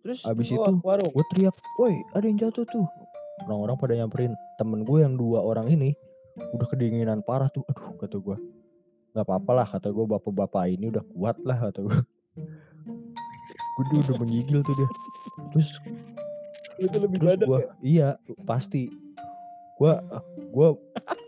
[0.00, 2.84] Terus Abis itu- gue teriak woi ada yang jatuh tuh.
[3.42, 5.96] Orang-orang pada nyamperin temen gue yang dua orang ini
[6.52, 7.62] udah kedinginan parah tuh.
[7.66, 8.36] Aduh kata gue
[9.14, 11.98] nggak apa-apa lah kata gue bapak-bapak ini udah kuat lah kata gue
[13.74, 14.88] gue dia udah menggigil tuh dia.
[15.50, 15.68] Terus
[16.74, 17.70] Itu lebih terus gue ya?
[17.80, 18.08] iya
[18.42, 18.90] pasti.
[19.78, 19.94] Gue
[20.50, 20.68] gue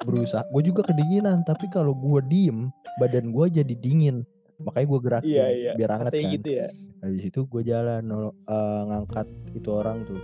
[0.02, 0.42] berusaha.
[0.50, 4.26] Gue juga kedinginan tapi kalau gue diem badan gue jadi dingin.
[4.56, 5.72] Makanya gue gerakin Iya, iya.
[5.76, 6.36] biar hangat Katanya kan.
[6.40, 6.68] gitu ya.
[6.96, 8.02] habis itu gue jalan
[8.48, 10.16] eh, ngangkat itu orang tuh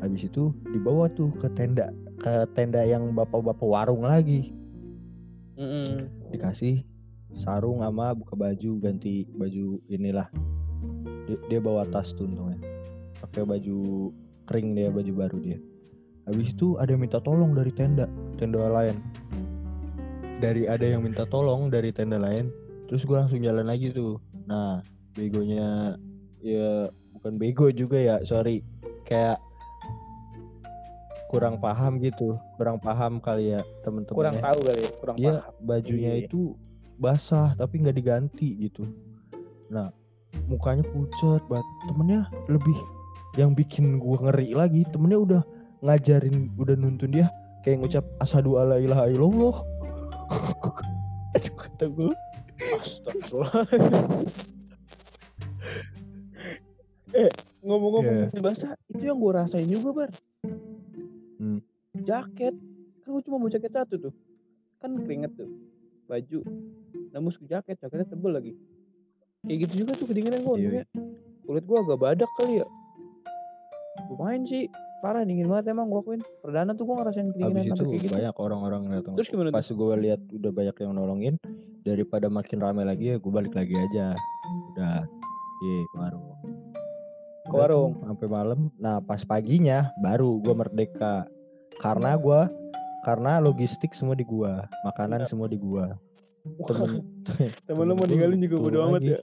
[0.00, 4.52] habis itu dibawa tuh ke tenda ke tenda yang bapak-bapak warung lagi.
[5.60, 6.08] Mm-mm.
[6.32, 6.80] dikasih
[7.36, 10.24] sarung sama buka baju ganti baju inilah.
[11.28, 12.56] Dia, dia bawa tas tuh untungnya.
[13.20, 14.08] Pakai baju
[14.48, 15.58] kering dia baju baru dia.
[16.24, 18.08] Habis itu ada yang minta tolong dari tenda
[18.40, 18.96] tenda lain.
[20.40, 22.48] Dari ada yang minta tolong dari tenda lain
[22.88, 24.16] terus gue langsung jalan lagi tuh.
[24.48, 24.80] Nah
[25.12, 26.00] begonya
[26.40, 26.88] ya
[27.20, 28.64] bukan bego juga ya sorry.
[29.04, 29.42] Kayak
[31.30, 35.54] kurang paham gitu kurang paham kali ya temen-temennya Kurang tahu kali ya, kurang dia paham.
[35.62, 36.26] bajunya Iya.
[36.26, 36.40] itu
[36.98, 38.84] basah tapi nggak diganti gitu
[39.70, 39.94] nah
[40.50, 42.76] mukanya pucat banget temennya lebih
[43.38, 45.42] yang bikin gua ngeri lagi temennya udah
[45.80, 47.30] ngajarin udah nuntun dia
[47.62, 49.56] kayak ngucap asadu ala ilaha illallah
[51.38, 52.12] aduh kata gua
[52.60, 53.56] Astagfirullah.
[57.16, 57.32] eh,
[57.64, 60.10] ngomong-ngomong bahasa, itu yang gue rasain juga, Bar.
[61.40, 61.60] Hmm.
[62.04, 62.54] Jaket.
[63.00, 64.14] Kan gue cuma mau jaket satu tuh.
[64.84, 65.48] Kan keringet tuh.
[66.04, 66.44] Baju.
[67.16, 68.52] Namus ke jaket, jaketnya tebel lagi.
[69.48, 70.52] Kayak gitu juga tuh kedinginan gue.
[70.52, 70.84] Iya, untungnya.
[71.48, 72.66] Kulit gue agak badak kali ya.
[74.12, 74.68] Lumayan sih.
[75.00, 78.14] parah dingin banget emang gua akuin perdana tuh gua ngerasain kedinginan Habis itu kayak gitu
[78.20, 79.14] banyak orang-orang yang datang.
[79.16, 81.34] terus gimana Pas gue lihat udah banyak yang nolongin,
[81.88, 84.12] daripada makin ramai lagi ya gue balik lagi aja.
[84.76, 85.08] Udah,
[85.64, 86.24] iya warung.
[87.50, 87.98] Ke warung.
[88.06, 88.70] Sampai malam.
[88.78, 91.26] Nah pas paginya baru gue merdeka.
[91.80, 92.46] Karena gua
[93.00, 95.28] karena logistik semua di gua, makanan Iya.
[95.32, 95.96] semua di gua.
[96.68, 97.04] Temen,
[97.68, 99.20] temen lu mau ninggalin juga bodo amat ya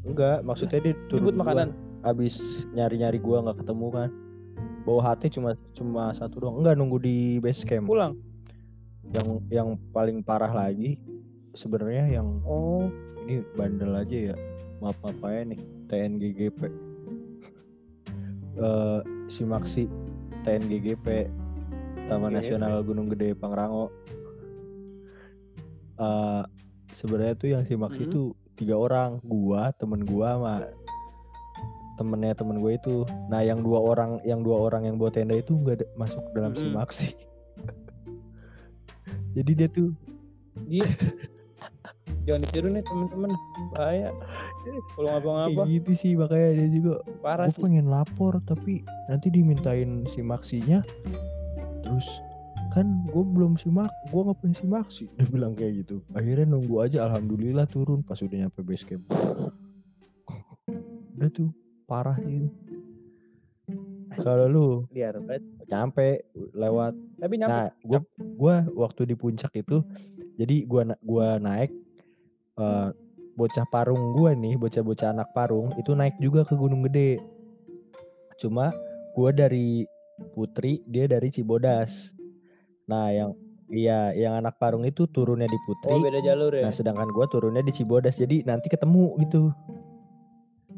[0.00, 1.76] Enggak, maksudnya dia turun makanan.
[2.04, 4.08] Abis nyari-nyari gua nggak ketemu kan.
[4.84, 6.60] Bawa hati cuma cuma satu doang.
[6.60, 7.88] Enggak nunggu di base camp.
[7.88, 8.16] pulang
[9.12, 10.96] Yang yang paling parah lagi
[11.52, 12.88] sebenarnya yang oh
[13.24, 14.36] ini bandel aja ya.
[14.80, 15.60] Maaf maaf aja nih
[15.92, 16.60] TNGGP.
[18.56, 19.84] Eh si Maksi
[20.42, 21.28] TNGGP
[22.08, 22.36] Taman GGP.
[22.40, 23.92] Nasional Gunung Gede Pangrango.
[26.00, 26.42] Eh
[26.96, 28.08] sebenarnya tuh yang si Maksi Mhm.
[28.08, 28.22] itu
[28.56, 30.54] tiga orang, gua, temen gua sama
[32.00, 33.04] temennya temen gue itu.
[33.28, 36.64] Nah, yang dua orang yang dua orang yang bawa tenda itu nggak masuk dalam si
[36.66, 36.74] Mhm.
[36.74, 37.08] Maksi.
[39.36, 39.92] Jadi dia tuh
[40.66, 40.82] dia
[42.22, 43.30] jangan ditiru nih temen-temen.
[43.74, 44.10] Bahaya.
[44.94, 45.62] Kalau ngapa-ngapa.
[45.66, 46.94] Kayak gitu sih makanya dia juga.
[47.20, 47.62] Parah gue sih.
[47.62, 50.82] pengen lapor tapi nanti dimintain si maksinya
[51.82, 52.06] terus
[52.72, 56.00] kan gue belum simak gue nggak punya si maksi dia bilang kayak gitu.
[56.16, 59.04] Akhirnya nunggu aja alhamdulillah turun pas udah nyampe base camp.
[61.18, 61.50] Udah tuh
[61.84, 62.48] parah sih
[64.20, 64.68] kalau lu?
[64.92, 66.92] Liar banget nyampe lewat.
[67.16, 67.52] Tapi nyampe.
[67.52, 68.00] Nah gue
[68.36, 69.80] gua waktu di puncak itu
[70.36, 71.72] jadi gua na- gua naik
[72.58, 72.88] eh,
[73.32, 77.20] bocah parung gua nih bocah-bocah anak parung itu naik juga ke Gunung Gede
[78.36, 78.72] cuma
[79.16, 79.88] gua dari
[80.36, 82.12] Putri dia dari Cibodas
[82.84, 83.32] nah yang
[83.72, 87.26] iya yang anak parung itu turunnya di Putri oh beda jalur ya Nah, sedangkan gua
[87.26, 89.50] turunnya di Cibodas, jadi nanti ketemu gitu.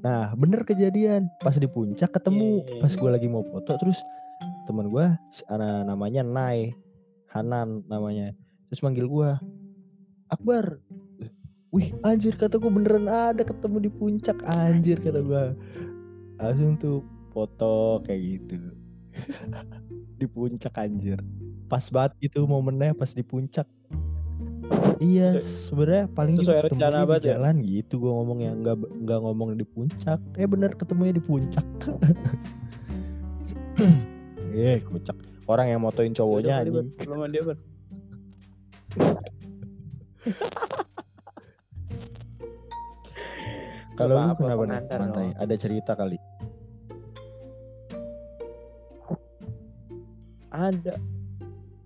[0.00, 1.32] Nah, bener kejadian.
[1.40, 4.00] Pas di puncak ketemu, Iya, iya, pas gua lagi mau foto, terus
[4.64, 4.88] teman
[5.48, 6.72] ana- namanya Nai,
[7.32, 8.32] Hanan namanya.
[8.68, 9.40] Terus manggil gua,
[10.28, 10.80] Akbar.
[11.74, 15.58] Wih, anjir kata gua beneran ada ketemu di puncak, anjir kata gua.
[16.38, 17.02] Langsung tuh
[17.34, 18.54] foto kayak gitu.
[20.22, 21.18] di puncak anjir.
[21.66, 23.66] Pas banget gitu momennya pas di puncak.
[25.02, 27.42] Iya, sebenarnya paling sesuai rencana banget ya?
[27.42, 30.22] jalan gitu gua ngomong yang nggak nggak ngomong di puncak.
[30.38, 31.66] Eh bener ketemunya di puncak.
[34.54, 35.18] Eh, kocak.
[35.50, 36.94] Orang yang motoin cowoknya belum
[37.34, 37.58] dia
[43.94, 44.98] Kalau lu kenapa nih pantai?
[45.30, 45.38] dong.
[45.38, 46.18] Ada cerita kali.
[50.54, 50.94] ada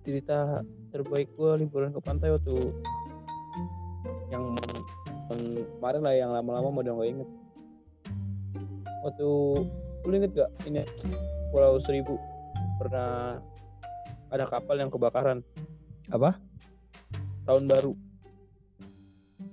[0.05, 0.61] cerita
[0.93, 2.53] terbaik gua liburan ke pantai waktu
[4.29, 4.53] yang,
[5.33, 5.41] yang
[5.81, 7.29] kemarin lah yang lama-lama mau gak inget
[9.01, 9.29] waktu
[10.05, 10.85] lu inget gak ini
[11.49, 12.21] Pulau Seribu
[12.77, 13.41] pernah
[14.29, 15.41] ada kapal yang kebakaran
[16.13, 16.37] Apa?
[17.49, 17.97] tahun baru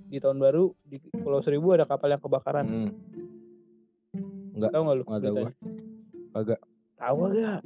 [0.07, 2.90] di tahun baru di Pulau Seribu ada kapal yang kebakaran Hmm.
[4.57, 5.47] Enggak, tahu nggak lu nggak tahu?
[6.33, 6.61] Kagak.
[6.97, 7.61] tahu gak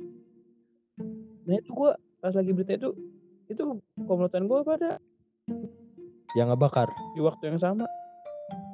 [1.47, 2.91] nah itu gua pas lagi berita itu
[3.47, 3.63] itu
[4.05, 4.99] komplotan gua pada
[6.39, 7.87] Yang ngebakar, di waktu yang sama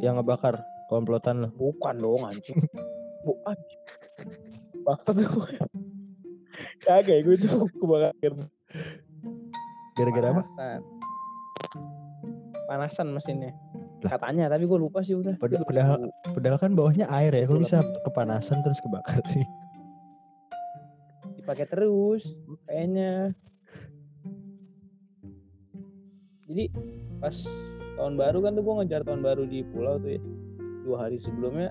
[0.00, 1.48] yang ngebakar komplotan lo.
[1.56, 2.56] bukan dong anjing
[3.24, 3.80] bu anjing
[4.84, 5.56] bakat gue
[6.84, 7.48] kagak gue itu
[7.80, 8.36] kebakaran
[9.96, 10.44] Gara-gara apa?
[12.66, 13.54] Panasan mesinnya.
[14.04, 14.12] Lah.
[14.12, 15.40] katanya tapi gue lupa sih udah.
[15.40, 15.64] Padahal-
[16.04, 16.34] 2000.
[16.36, 19.46] Padahal kan bawahnya air ya, kok bisa kepanasan terus kebakar sih?
[21.46, 22.34] dipakai terus
[22.66, 23.30] kayaknya.
[26.50, 26.74] Jadi
[27.22, 27.36] pas
[27.94, 30.20] tahun baru kan tuh gue ngejar tahun baru di pulau tuh ya.
[30.82, 31.70] Dua hari sebelumnya.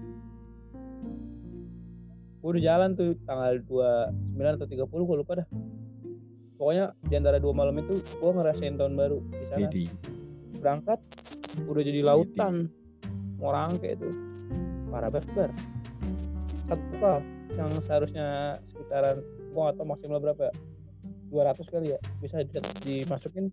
[2.40, 5.48] Gue udah jalan tuh tanggal 29 atau 30 gue lupa dah.
[6.56, 9.68] Pokoknya di antara dua malam itu gue ngerasain tahun baru di sana
[10.58, 11.00] berangkat
[11.66, 12.68] udah jadi lautan.
[13.38, 14.10] Mau rangke itu.
[14.90, 15.52] Banget bar
[16.66, 17.22] satu kapal
[17.54, 18.28] yang seharusnya
[18.66, 19.22] sekitaran
[19.54, 20.54] gua gak tau maksimal berapa ya.
[21.30, 23.52] 200 kali ya bisa di- dimasukin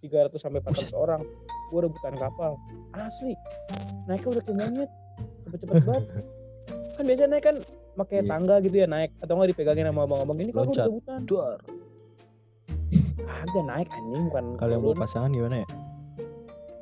[0.00, 1.22] 300 sampai 400 orang.
[1.70, 2.54] Gua rebutan kapal.
[2.94, 3.34] Asli.
[4.06, 4.90] Naiknya udah kayak monyet.
[5.46, 6.04] Cepet-cepet banget.
[6.96, 7.56] Kan biasanya naik kan
[7.96, 8.28] pakai Iya.
[8.28, 9.10] tangga gitu ya naik.
[9.18, 11.20] Atau nggak dipegangin sama abang-abang ini udah rebutan.
[11.24, 11.58] Duar.
[13.20, 14.24] kagak naik anjing.
[14.28, 15.66] Bukan Kalau yang bawa pasangan gimana ya?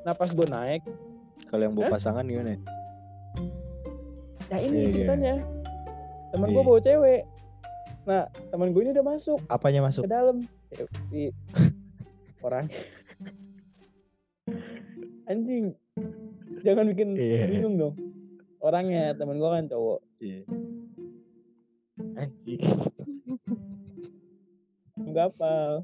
[0.01, 0.83] Nah pas gua naik
[1.45, 1.93] Kalau yang bawa Hah?
[1.95, 2.61] pasangan gimana?
[4.47, 4.93] Nah ini Iya, iya.
[4.93, 5.35] ceritanya
[6.29, 6.55] Temen Iya.
[6.55, 7.23] gue bawa cewek
[8.05, 10.05] Nah temen gue ini udah masuk Apanya masuk?
[10.05, 10.45] ke dalam
[11.09, 11.33] di
[12.47, 12.69] orang
[15.25, 15.73] Anjing
[16.61, 17.49] Jangan bikin Iya.
[17.49, 17.95] bingung dong
[18.59, 20.43] Orangnya temen gue kan cowok Iya.
[22.15, 22.61] Anjing.
[24.99, 25.83] Enggak apa.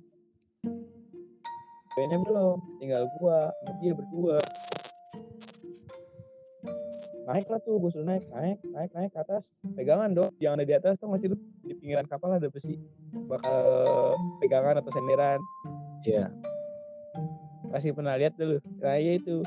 [1.95, 4.39] Kayaknya belum, tinggal gua, dia berdua.
[7.25, 9.49] Naik lah tuh, gue suruh naik, naik, naik, naik ke atas.
[9.79, 11.33] Pegangan dong, jangan ada di atas tuh masih
[11.65, 12.77] di pinggiran kapal ada besi.
[13.31, 13.63] Bakal
[14.45, 15.41] pegangan atau senderan.
[16.05, 16.29] Iya.
[17.73, 18.61] Kasih pernah lihat dulu.
[18.83, 19.41] Nah iya itu.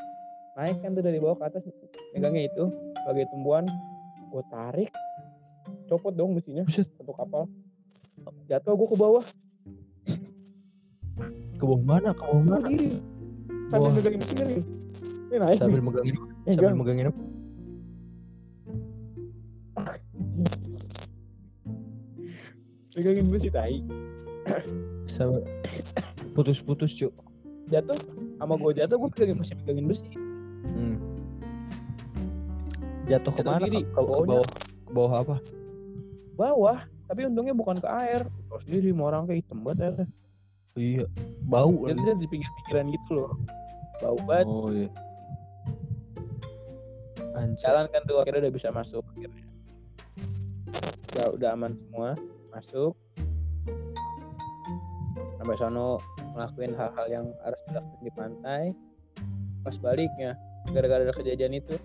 [0.57, 1.69] Naik kan tuh dari bawah ke atas,
[2.17, 2.65] megangnya itu.
[3.05, 3.69] Sebagai tumbuhan,
[4.33, 4.89] gue tarik.
[5.85, 6.87] Copot dong besinya, Buset.
[6.97, 7.45] satu kapal.
[8.49, 9.23] Jatuh gue ke bawah.
[11.57, 12.09] Ke bawah mana?
[12.13, 12.67] Ke bawah mana?
[12.67, 13.01] diri.
[13.67, 13.95] Sambil Wah.
[13.97, 14.61] megangin nih.
[15.27, 15.57] Ini naik.
[15.59, 16.15] Sambil megangin
[16.47, 16.77] sambil Megang.
[16.79, 17.21] megangin apa?
[22.95, 23.81] Megangin besi tai.
[25.09, 25.43] Sambil
[26.33, 27.13] putus-putus, Cuk.
[27.67, 27.97] Jatuh.
[28.37, 30.07] Sama gue jatuh, gue megangin besi, megangin besi.
[30.65, 30.95] Hmm.
[33.07, 33.65] Jatuh ke Jatuh mana?
[33.65, 34.27] diri, Ke, ke bawahnya.
[34.29, 34.47] bawah.
[34.85, 35.35] Ke bawah apa?
[36.37, 36.77] Bawah.
[37.07, 38.21] Tapi untungnya bukan ke air.
[38.27, 40.07] Terus sendiri mau orang kayak hitam banget airnya.
[40.77, 41.05] Iya.
[41.49, 43.33] Bau tuh di pinggir-pinggiran gitu loh.
[43.97, 44.45] Bau banget.
[44.45, 44.89] Oh iya.
[47.33, 47.65] Anjir.
[47.65, 49.45] Jalan kan tuh akhirnya udah bisa masuk akhirnya.
[51.13, 52.13] Udah, udah aman semua.
[52.53, 52.93] Masuk.
[55.41, 55.97] Sampai sono
[56.37, 58.63] ngelakuin hal-hal yang harus dilakukan di pantai.
[59.65, 60.37] Pas baliknya,
[60.69, 61.75] gara-gara ada kejadian itu,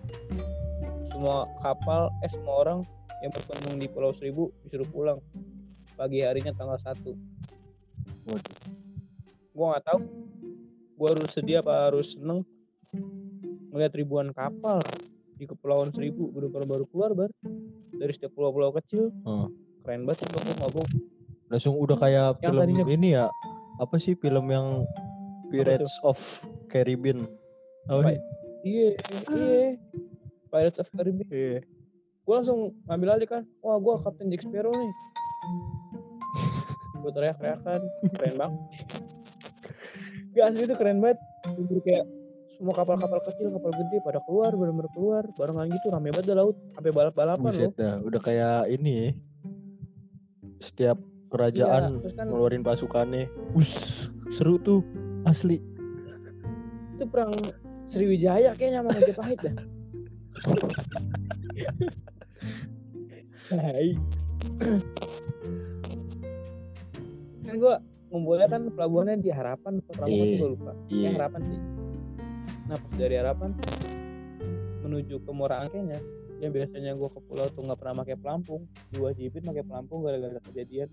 [1.11, 2.79] semua kapal, eh semua orang
[3.25, 5.19] yang berkunjung di Pulau Seribu disuruh pulang
[5.95, 7.15] pagi harinya tanggal 1
[8.27, 8.62] Waduh.
[9.53, 10.01] Gua nggak tahu.
[10.95, 12.45] Gua harus sedih apa harus seneng?
[13.69, 14.81] Melihat ribuan kapal
[15.35, 17.31] di kepulauan seribu baru baru, baru keluar bar.
[17.93, 19.13] Dari setiap pulau-pulau kecil.
[19.23, 19.49] Oh.
[19.83, 20.31] keren banget sih
[20.63, 20.87] mabuk
[21.51, 23.27] Langsung udah kayak Yang film tadinya- ini ya.
[23.77, 24.87] Apa sih film yang
[25.51, 26.17] Pirates of
[26.71, 27.27] Caribbean?
[27.91, 28.15] Oh, Apa?
[28.63, 28.95] iya
[29.35, 29.75] iya.
[30.49, 31.27] Pirates of Caribbean.
[31.29, 31.61] Iya.
[32.23, 33.43] gua langsung ngambil alih kan.
[33.59, 34.93] Wah gua Kapten Jack Sparrow nih.
[37.03, 37.81] Gua teriak-teriakan.
[38.15, 38.61] Keren banget
[40.33, 42.05] Gak asli itu keren banget Bener kayak
[42.63, 46.55] semua kapal-kapal kecil kapal gede pada keluar bener-bener keluar barengan gitu rame banget dah laut
[46.79, 49.11] sampai balap-balapan loh dah, udah kayak ini ya.
[50.63, 50.95] Setiap
[51.35, 53.27] kerajaan Iya, kan ngeluarin pasukannya.
[53.59, 54.87] Us, seru tuh.
[55.27, 55.59] Asli.
[56.95, 57.35] itu perang
[57.91, 59.57] Sriwijaya kayaknya sama Majapahit dah.
[63.59, 63.99] Hai.
[67.43, 70.23] kan gua ngumpulnya kan pelabuhannya di Harapan Iya.
[70.23, 70.73] sih gua lupa.
[70.87, 71.01] Iya.
[71.09, 71.61] Yang Harapan sih.
[72.69, 73.51] Nah pas dari Harapan
[74.83, 75.99] menuju ke Muara Angkenya
[76.39, 80.91] yang biasanya gua ke pulau tuh nggak pernah pakai pelampung diwajibin pakai pelampung gara-gara kejadian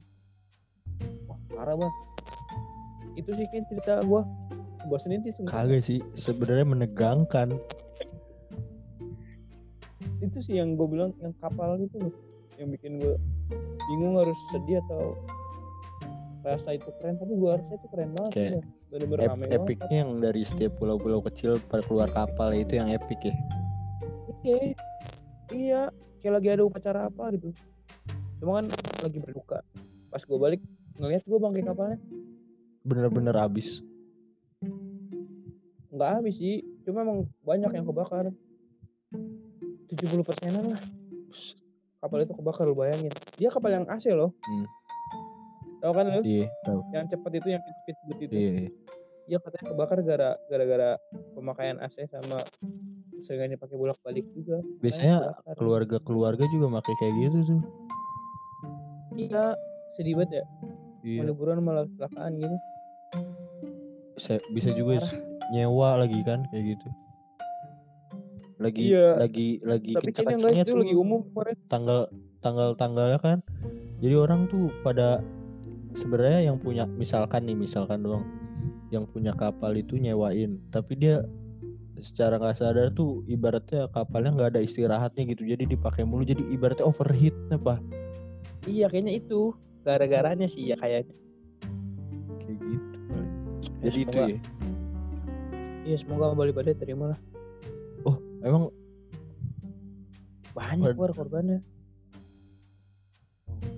[1.26, 1.96] wah parah banget
[3.18, 4.22] itu sih kan cerita gua
[4.88, 5.58] bosenin sih sebenarnya.
[5.60, 7.50] Kagak sih, sebenarnya menegangkan.
[10.20, 12.12] itu sih yang gue bilang yang kapal itu loh
[12.60, 13.16] yang bikin gue
[13.88, 15.16] bingung harus sedih atau
[16.50, 18.64] rasa itu keren tapi gue rasa itu keren banget Kayak udah.
[18.90, 23.36] bener-bener Ep- epicnya yang dari setiap pulau-pulau kecil pada keluar kapal itu yang epic ya.
[24.42, 24.58] iya
[25.50, 25.82] iya
[26.20, 27.50] kayak lagi ada upacara apa gitu.
[28.40, 28.66] Cuma kan
[29.00, 29.60] lagi berduka.
[30.10, 30.62] Pas gue balik
[30.98, 32.00] ngeliat gue bangkai kapalnya.
[32.84, 33.84] Bener-bener habis.
[35.90, 38.32] nggak habis sih cuma emang banyak yang kebakar.
[39.90, 40.82] 70 persenan lah.
[42.00, 43.12] Kapal itu kebakar lu bayangin.
[43.36, 44.32] Dia kapal yang AC loh.
[44.40, 44.66] Hmm.
[45.80, 46.80] Tahu kan lu Iya, tahu.
[46.92, 48.52] yang cepat itu yang speedboat itu Iya.
[49.26, 50.90] Iya katanya kebakar gara gara-gara
[51.32, 52.42] pemakaian AC sama
[53.22, 54.58] seringannya pakai bolak balik juga.
[54.80, 55.16] Biasanya
[55.54, 57.62] keluarga-keluarga juga pakai kayak gitu tuh.
[59.16, 59.54] Iya,
[59.94, 60.46] sedih banget ya.
[61.02, 61.22] Iya.
[61.26, 62.58] Liburan malah kecelakaan gitu.
[64.14, 65.08] Bisa, bisa juga Parah.
[65.08, 66.88] s- nyewa lagi kan kayak gitu.
[68.58, 69.08] Lagi Iya.
[69.16, 71.56] lagi lagi Tapi kencang-kencangnya itu tuh lagi umum kemarin.
[71.68, 72.00] tanggal
[72.40, 73.38] tanggal tanggalnya kan.
[74.00, 75.22] Jadi orang tuh pada
[75.94, 78.26] sebenarnya yang punya misalkan nih misalkan doang
[78.90, 81.22] yang punya kapal itu nyewain, tapi dia
[81.96, 86.84] secara nggak sadar tuh ibaratnya kapalnya nggak ada istirahatnya gitu jadi dipakai mulu jadi ibaratnya
[86.84, 87.78] overheat apa
[88.64, 91.16] Iya, kayaknya itu gara-garanya sih ya kayaknya.
[92.40, 92.96] kayak gitu
[93.80, 94.38] Ya, jadi itu semoga- ya
[95.86, 97.20] Iya, semoga Bali pada terima lah.
[98.40, 98.70] emang
[100.56, 101.60] Banyak keluar korbannya.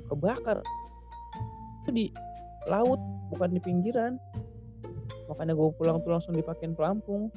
[0.08, 0.60] Kebakar.
[1.82, 2.06] Itu di
[2.66, 4.16] laut, bukan di pinggiran.
[5.26, 7.32] Makanya gue pulang tuh langsung dipakein pelampung.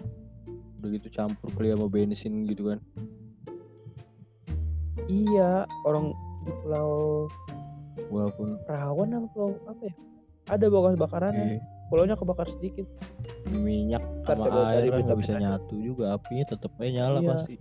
[0.77, 2.77] udah gitu campur kali sama bensin gitu kan
[5.07, 6.13] Iya, orang
[6.45, 7.25] di pulau
[8.09, 9.95] walaupun Perawan apa pulau apa ya?
[10.53, 11.57] Ada bekas bakarannya.
[11.57, 12.85] eh, Pulaunya kebakar sedikit.
[13.47, 17.29] minyak sama air kan nggak bisa nyatu juga apinya tetep aja nyala Iya.
[17.33, 17.55] pasti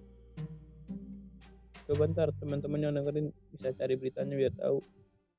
[1.83, 4.83] Coba ntar teman-teman yang dengerin bisa cari beritanya biar tahu.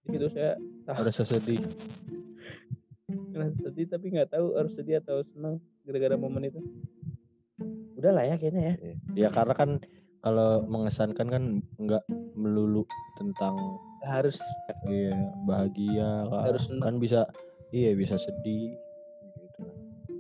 [0.04, 0.52] Di situ saya
[0.84, 1.60] Ada sesedih.
[3.34, 6.60] ngerasa sedih tapi nggak tahu harus sedih atau senang gara-gara momen itu
[7.94, 9.70] udah lah ya kayaknya ya Ya karena kan
[10.20, 11.44] kalau mengesankan kan
[11.76, 12.86] nggak melulu
[13.16, 13.58] tentang
[14.04, 14.36] harus
[14.86, 16.82] iya bahagia kan, Harus senang.
[16.82, 17.20] kan bisa
[17.70, 18.76] iya bisa sedih
[19.40, 19.62] gitu.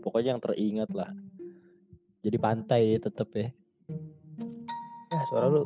[0.00, 1.08] Pokoknya yang teringat lah.
[2.20, 3.48] Jadi pantai ya tetep ya.
[5.08, 5.64] ya suara lu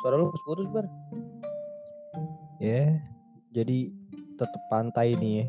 [0.00, 0.86] suara lu putus bar
[2.58, 2.98] Ya.
[3.52, 3.88] Jadi
[4.38, 5.46] tetep pantai nih ya.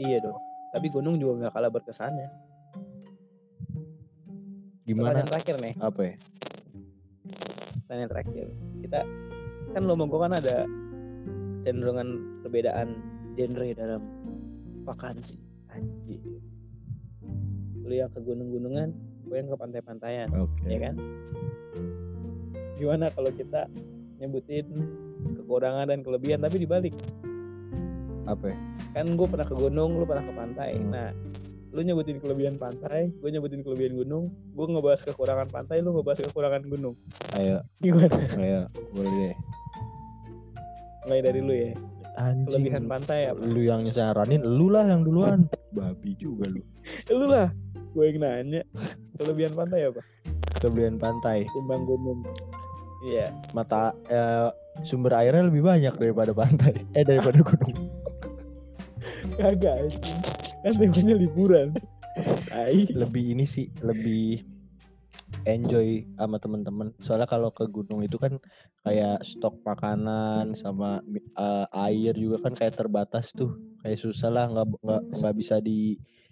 [0.00, 0.36] iya dong
[0.72, 2.28] tapi gunung juga nggak kalah berkesannya
[4.88, 5.12] Gimana?
[5.12, 6.14] pertanyaan terakhir nih Apa ya?
[7.84, 8.46] pertanyaan terakhir
[8.80, 9.00] kita
[9.76, 10.64] kan lo mau kan ada
[11.68, 12.88] cenderungan perbedaan
[13.36, 14.02] genre dalam
[14.88, 15.36] vakansi
[15.68, 16.22] anjir
[17.84, 18.94] lu yang ke gunung-gunungan
[19.28, 20.64] gue yang ke pantai-pantaian Oke.
[20.64, 20.94] ya kan
[22.80, 23.68] gimana kalau kita
[24.16, 24.64] nyebutin
[25.36, 26.94] kekurangan dan kelebihan tapi dibalik
[28.24, 28.56] Apa ya?
[28.92, 30.90] kan gue pernah ke gunung lu pernah ke pantai Hmm.
[30.90, 31.10] nah
[31.70, 36.66] lu nyebutin kelebihan pantai gue nyebutin kelebihan gunung gue ngebahas kekurangan pantai lu ngebahas kekurangan
[36.66, 36.94] gunung
[37.32, 39.34] Ayo, gimana ayo, boleh deh.
[41.00, 41.70] mulai dari lu ya
[42.12, 42.44] Anjing.
[42.44, 45.46] kelebihan pantai apa Lu yang nyaranin, lu lah yang duluan.
[45.70, 46.60] Babi juga lu.
[47.08, 47.54] lu lah
[47.88, 48.62] gue yang nanya
[49.16, 50.02] kelebihan pantai apa
[50.58, 51.46] Kelebihan pantai.
[51.48, 52.26] timbang gunung
[53.02, 54.50] iya Mata eh,
[54.82, 56.84] sumber airnya lebih banyak daripada pantai.
[56.98, 57.88] Eh daripada gunung.
[59.40, 59.96] kagak
[60.60, 61.68] kan temanya liburan.
[62.92, 64.44] Lebih ini sih lebih
[65.48, 66.92] enjoy sama temen-temen.
[67.00, 68.36] Soalnya kalau ke gunung itu kan
[68.84, 73.56] kayak stok makanan sama eh, air juga kan kayak terbatas tuh.
[73.80, 74.66] Kayak susah lah nggak
[75.16, 75.62] nggak bisa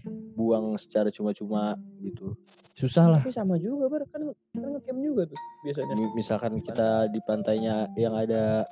[0.09, 2.35] dibuang secara cuma-cuma gitu.
[2.79, 3.21] Susah lah.
[3.21, 4.07] Tapi sama juga bar.
[4.15, 5.95] Kan kan ngecamp juga tuh biasanya.
[5.99, 8.63] Mi- misalkan kita di pantainya yang ada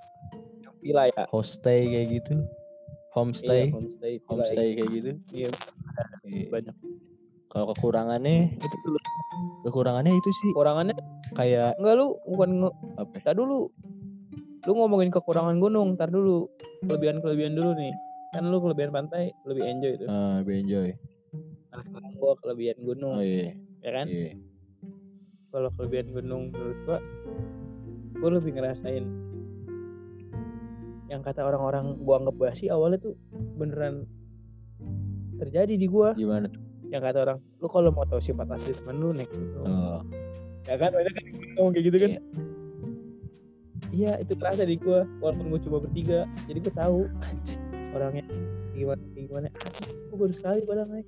[0.79, 1.27] villa ya?
[1.35, 2.47] hostay kayak gitu.
[3.19, 3.67] Homestay.
[3.67, 5.11] Iya, homestay homestay kayak gitu.
[5.35, 5.51] Iya.
[6.23, 6.47] Iya.
[6.55, 6.77] banyak.
[7.51, 8.99] Kalau kekurangannya itu dulu.
[9.67, 10.51] kekurangannya itu sih.
[10.55, 10.95] Kekurangannya?
[11.35, 13.15] Kayak enggak lu bukan nge- apa?
[13.19, 13.23] Ya?
[13.27, 13.59] tar dulu.
[14.67, 16.47] Lu ngomongin kekurangan gunung tar dulu.
[16.87, 17.91] Kelebihan kelebihan dulu nih.
[18.31, 20.07] Kan lu kelebihan pantai lebih enjoy tuh.
[20.07, 20.95] Ah, lebih enjoy
[21.77, 23.53] nah, sekarang gua kelebihan gunung oh iya.
[23.85, 24.07] ya kan?
[24.09, 24.33] Iya.
[25.53, 26.99] Kalau kelebihan gunung menurut gua
[28.17, 29.05] gua lebih ngerasain
[31.07, 33.15] yang kata orang-orang gua anggap basi awalnya tuh
[33.61, 34.09] beneran
[35.39, 36.17] terjadi di gua.
[36.17, 36.63] Gimana tuh?
[36.91, 39.67] Yang kata orang lu kalau mau tahu sifat asli temen lu naik gunung.
[39.67, 40.01] Oh.
[40.67, 40.91] ya kan?
[40.91, 41.25] Banyak kan
[41.61, 42.11] ngomong kayak gitu kan?
[42.11, 42.21] Iya.
[43.95, 46.27] iya itu kerasa di gua walaupun gua cuma bertiga.
[46.51, 46.99] Jadi gua tahu
[47.95, 48.25] orangnya
[48.75, 49.47] gimana gimana.
[49.63, 51.07] Asli gua baru sekali padahal naik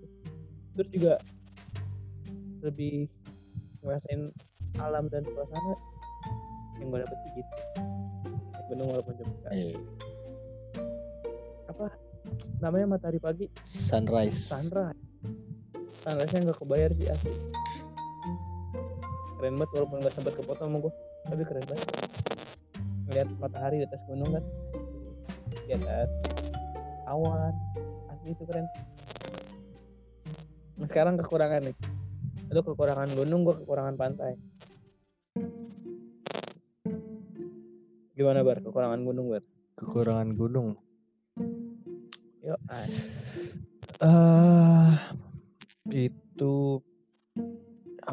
[0.78, 1.18] terus juga
[2.62, 3.10] lebih
[3.82, 4.30] ngerasain
[4.78, 5.74] alam dan suasana
[6.78, 7.54] yang gua dapet gitu.
[8.70, 9.80] Gunung walaupun sekali Iya.
[11.66, 11.86] apa?
[12.62, 13.50] Namanya matahari pagi.
[13.66, 14.38] Sunrise.
[14.38, 15.02] Sunrise.
[16.06, 17.34] Sunrise nya nggak kebayar sih asli.
[19.40, 20.92] Keren banget walaupun nggak sempat kepotong sama gue
[21.26, 21.88] tapi keren banget.
[23.08, 24.44] Ngeliat matahari di atas gunung kan.
[25.66, 26.10] Di atas
[27.08, 27.54] awan.
[28.12, 28.68] Asli itu keren
[30.86, 31.76] sekarang kekurangan nih.
[32.54, 34.38] Lu kekurangan gunung gue kekurangan pantai.
[38.14, 38.62] Gimana bar?
[38.62, 39.42] Kekurangan gunung bar?
[39.74, 40.68] Kekurangan gunung?
[42.46, 42.86] Yuk ah,
[44.00, 44.94] ah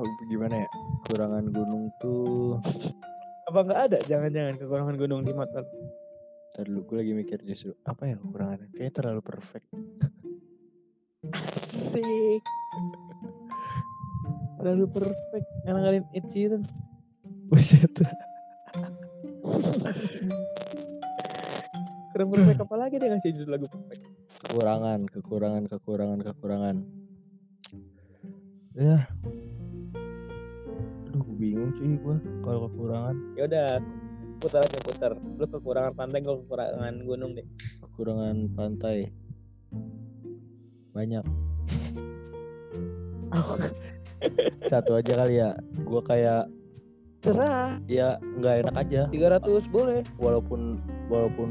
[0.06, 0.70] itu gimana ya?
[1.06, 2.60] Kekurangan gunung tuh
[3.46, 3.98] apa nggak ada?
[4.10, 5.64] Jangan-jangan kekurangan gunung di motor
[6.56, 8.72] Ntar dulu gue lagi mikir justru apa ya kekurangannya?
[8.72, 9.68] Kayaknya terlalu perfect.
[11.36, 12.44] Asik.
[14.66, 15.46] Terlalu perfect.
[15.62, 16.66] Kalian Ed Sheeran.
[17.54, 17.94] buset
[22.10, 24.02] Kurang perfect apa lagi dia ngasih judul lagu perfect.
[24.42, 26.76] kekurangan kekurangan kekurangan kekurangan
[28.74, 29.06] ya
[31.14, 33.70] aduh bingung cuy gue kalau kekurangan Ya udah
[34.42, 35.12] putar aja putar.
[35.14, 37.46] Lu kekurangan pantai, gue kekurangan gunung deh.
[37.86, 39.14] kekurangan pantai
[40.98, 41.22] banyak
[44.66, 46.44] satu aja kali ya gue kayak
[47.20, 47.82] Cerah.
[47.90, 50.06] ya nggak enak aja 300 boleh.
[50.18, 50.78] walaupun
[51.10, 51.50] walaupun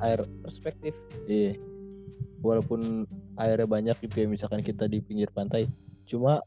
[0.00, 0.96] air Perspektif.
[1.26, 1.52] iya
[2.40, 3.04] walaupun
[3.36, 5.68] airnya banyak gitu ya misalkan kita di pinggir pantai
[6.04, 6.40] cuma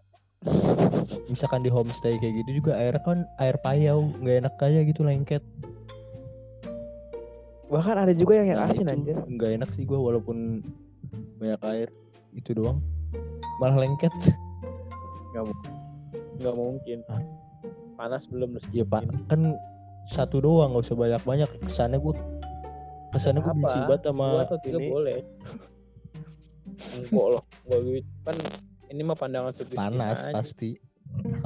[1.26, 5.42] misalkan di homestay kayak gitu juga air kan air payau nggak enak aja gitu lengket
[7.66, 9.18] Bahkan ada juga yang yang Nah, asin anjir.
[9.26, 10.62] nggak enak sih gua walaupun
[11.42, 11.90] banyak air
[12.34, 12.78] itu doang
[13.58, 14.14] malah lengket
[16.40, 16.98] Gak mungkin.
[17.12, 17.22] Hah?
[17.96, 19.56] Panas belum lu ya pak kan
[20.06, 21.50] satu doang nggak usah banyak banyak.
[21.64, 22.14] Kesannya gua
[23.16, 24.88] kesannya gue benci banget sama dua atau tiga ini.
[24.92, 25.20] boleh.
[27.00, 28.10] Enggak loh enggak gitu.
[28.28, 28.36] Kan
[28.92, 30.36] ini mah pandangan subjektif panas aja.
[30.36, 30.70] pasti.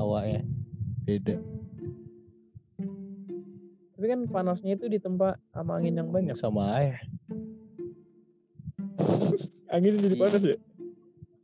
[0.02, 0.42] Hawanya
[1.06, 1.38] beda.
[3.94, 6.34] Tapi kan panasnya itu di tempat sama angin yang banyak.
[6.34, 6.98] Sama aja
[9.70, 10.22] angin jadi Iya.
[10.26, 10.58] panas ya?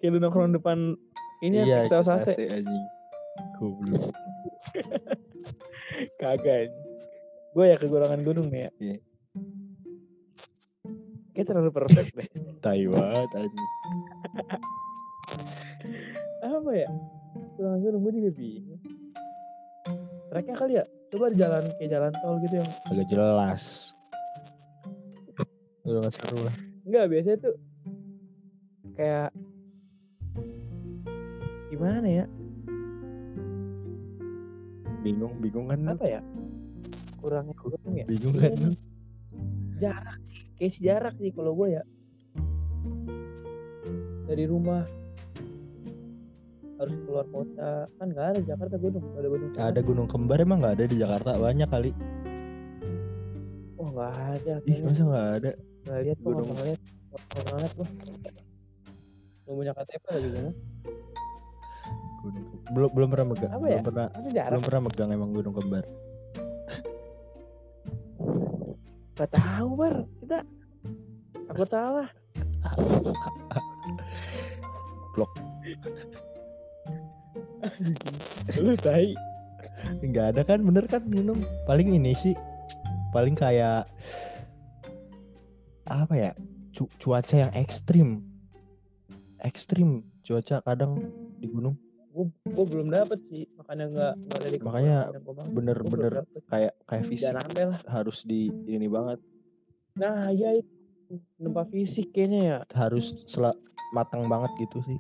[0.02, 0.78] Kayak lu nongkrong depan
[1.44, 2.86] ini iya ya itu sase AC anjing.
[3.60, 4.16] Goblok.
[6.22, 6.72] Kagak
[7.56, 8.72] gue ya kekurangan gunung nih ya.
[8.80, 8.98] Iya.
[11.36, 12.28] kayak terlalu perfect deh.
[12.64, 13.70] Taiwan anjing.
[16.48, 16.88] Apa ya?
[17.56, 18.82] Kekurangan gunung gue juga bingung.
[20.32, 20.86] Treknya kali ya?
[21.12, 23.96] Coba di jalan kayak jalan tol gitu yang agak jelas.
[25.86, 26.56] Udah gak seru lah.
[26.84, 27.56] Enggak, biasanya tuh
[28.98, 29.30] kayak
[31.76, 32.26] gimana ya?
[35.06, 35.86] bingung bingung kan?
[35.86, 36.22] Apa ya?
[37.22, 38.06] Kurangnya gunung ya?
[38.10, 38.72] bingung kan lu?
[39.78, 41.84] Jarak sih, kayak si jarak sih kalau gue ya.
[44.26, 44.82] Dari rumah
[46.76, 50.60] harus keluar kota kan nggak ada Jakarta gunung nggak ada gunung ada gunung kembar emang
[50.60, 51.92] nggak ada di Jakarta banyak kali
[53.80, 55.52] oh nggak ada ih masa nggak ada
[55.88, 56.82] nggak lihat gunung- nggak lihat
[57.16, 57.88] nggak lihat gua
[59.48, 60.46] belum punya KTP lagi kan
[62.74, 63.82] belum belum pernah megang Apa belum ya?
[63.86, 64.08] pernah
[64.50, 65.86] belum pernah megang emang gunung kembar
[69.16, 70.44] Gak tahu bar kita
[71.48, 72.10] takut salah.
[75.16, 75.32] Blok.
[78.60, 79.16] Lu tai.
[80.02, 82.34] nggak ada kan bener kan gunung paling ini sih
[83.14, 83.86] paling kayak
[85.86, 86.32] apa ya
[86.74, 88.26] cu- cuaca yang ekstrim
[89.46, 91.06] ekstrim cuaca kadang
[91.38, 91.78] di gunung
[92.16, 94.98] Gue gue belum dapet sih makanya nggak nggak dari Makanya
[95.52, 96.14] bener-bener
[96.48, 97.80] kayak kayak fisik Dan ambil lah.
[97.92, 99.20] harus di ini banget
[100.00, 100.72] Nah ya itu
[101.36, 102.60] nempa fisik kayaknya ya.
[102.72, 103.60] harus sela-
[103.92, 105.00] matang banget gitu sih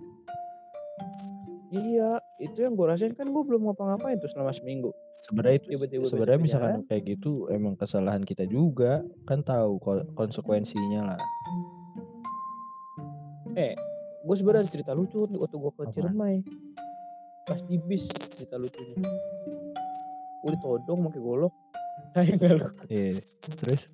[1.71, 4.91] Iya itu yang gue rasain kan gue belum ngapa-ngapain tuh selama seminggu.
[5.23, 6.85] sebenarnya itu Tiba-tiba sebenarnya misalkan jalan.
[6.85, 11.19] kayak gitu emang kesalahan kita juga kan tahu ko- konsekuensinya lah
[14.25, 15.83] Gue sebenarnya cerita lucu waktu gue ke?
[15.93, 16.41] Ciremai.
[17.45, 18.01] Pas di bis
[18.33, 18.97] cerita lucunya.
[20.41, 21.53] Gue ditodong pakai golok.
[22.13, 22.67] Saya nggak lu.
[22.89, 23.21] Iya.
[23.61, 23.87] terus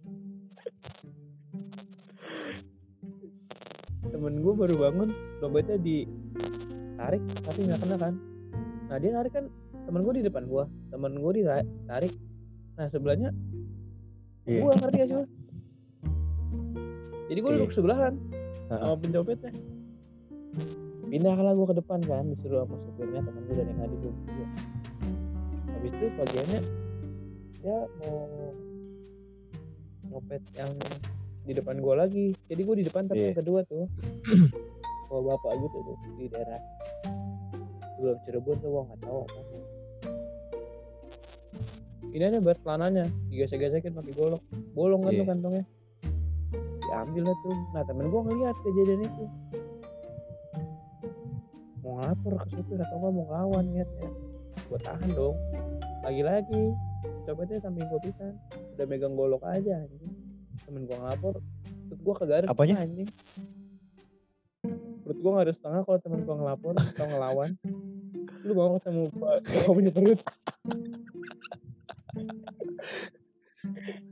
[4.12, 6.08] temen gue baru bangun dompetnya di
[6.96, 8.14] tarik tapi nggak kena kan
[8.88, 9.46] nah dia narik kan
[9.86, 12.14] temen gue di depan gue temen gue ditarik
[12.76, 13.30] nah sebelahnya
[14.42, 14.66] Iya.
[14.66, 15.16] gue ngerti gak sih
[17.30, 17.58] jadi gue Iya.
[17.62, 18.14] duduk sebelahan
[18.68, 18.80] Heeh.
[18.82, 19.52] sama pencopetnya
[21.12, 24.12] pindah lah gue ke depan kan disuruh sama supirnya temen gue dan yang ngadu gue
[24.16, 24.48] berdua.
[25.72, 26.60] habis itu bagiannya
[27.62, 28.18] ya mau
[30.08, 30.72] nyopet yang
[31.42, 32.26] di depan gue lagi.
[32.48, 33.28] Jadi gue di depan tapi Iya.
[33.34, 33.86] yang kedua tuh
[35.10, 36.62] bawa bapak gitu tuh di daerah.
[37.98, 39.40] Belum Cirebon tuh gue nggak tahu apa.
[42.12, 44.42] Ini aja buat celananya digesek-gesekin pakai golok.
[44.72, 45.30] Bolong kan tuh Iya.
[45.32, 45.64] kantongnya.
[46.82, 47.56] Diambil lah tuh.
[47.72, 49.24] Nah temen gue ngeliat kejadian itu
[51.92, 54.08] mau ngelapor ke supir atau nggak mau ngelawan niatnya
[54.72, 55.36] gue tahan dong.
[56.08, 56.64] Lagi-lagi
[57.28, 58.40] copetnya samping gue pisan.
[58.80, 60.16] Udah megang golok aja anjing.
[60.64, 61.44] Temen gue ngelapor
[61.92, 62.80] perut gue kegaret Apanya?
[62.80, 63.12] anjing.
[65.04, 67.52] Perut gue ngaret setengah kalau temen gue ngelapor atau ngelawan.
[68.48, 70.20] Lu mau ketemu gue gue punya perut.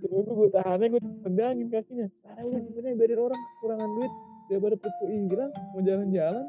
[0.03, 2.07] Temen gue gue tahannya gue tendangin kakinya.
[2.27, 4.11] Ah udah sebenarnya biarin orang kekurangan duit.
[4.51, 6.45] Daripada perut gue hilang mau jalan-jalan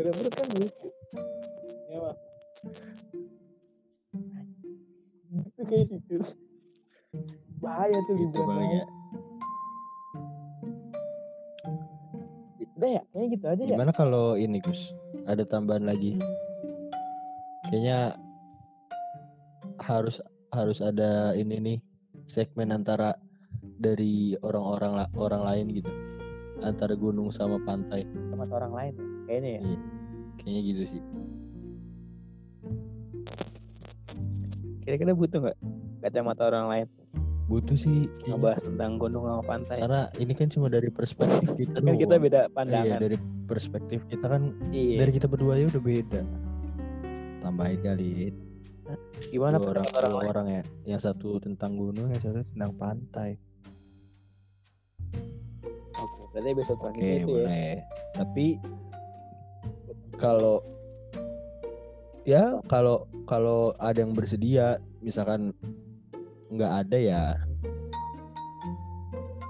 [0.00, 0.88] ada perut kan lucu.
[1.90, 2.16] Ya pak
[5.60, 6.16] itu kayak gitu.
[7.60, 8.84] Bahaya tuh gitu liburan ya.
[12.80, 13.76] Udah ya kayaknya gitu aja ya.
[13.76, 14.80] Gimana kalau ini Gus?
[15.28, 16.16] Ada tambahan lagi?
[17.68, 18.16] Kayaknya
[19.84, 20.16] harus
[20.50, 21.78] harus ada ini nih
[22.24, 23.12] segmen antara
[23.60, 25.92] dari orang-orang orang lain gitu.
[26.64, 28.08] Antara gunung sama pantai.
[28.32, 29.62] Sama orang lain ya kayaknya ya.
[30.42, 31.00] Kayaknya gitu sih.
[34.82, 35.58] Kira-kira butuh nggak
[36.02, 36.86] kacamata orang lain?
[37.46, 38.34] Butuh sih kayaknya.
[38.34, 39.78] ngebahas tentang gunung sama pantai.
[39.78, 42.98] Karena ini kan cuma dari perspektif kita kan kita beda iya pandangan.
[42.98, 43.16] dari
[43.46, 44.42] perspektif kita kan
[44.74, 44.98] iya.
[45.06, 46.20] dari kita berdua ya udah beda.
[47.46, 48.34] Tambahin kali.
[49.30, 50.30] Gimana dua orang, orang dua lain?
[50.34, 50.62] orang ya.
[50.98, 53.38] Yang satu tentang gunung yang satu tentang pantai.
[55.94, 57.26] Oke berarti besok oke pagi itu ya.
[57.26, 57.74] boleh.
[58.14, 58.46] Tapi
[60.20, 60.60] kalau
[62.28, 65.56] ya kalau kalau ada yang bersedia misalkan
[66.52, 67.24] nggak ada ya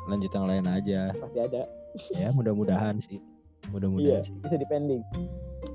[0.06, 1.00] lanjut yang lain aja.
[1.14, 1.62] Pasti ada.
[2.18, 4.34] Ya mudah-mudahan sih iya mudah-mudahan sih.
[4.42, 5.02] bisa dipending.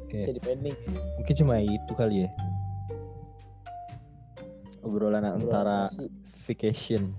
[0.04, 0.20] Oke.
[0.28, 0.76] Bisa dipending.
[1.22, 2.30] Mungkin cuma itu kali ya.
[4.84, 5.88] Obrolan antara
[6.46, 7.16] vacation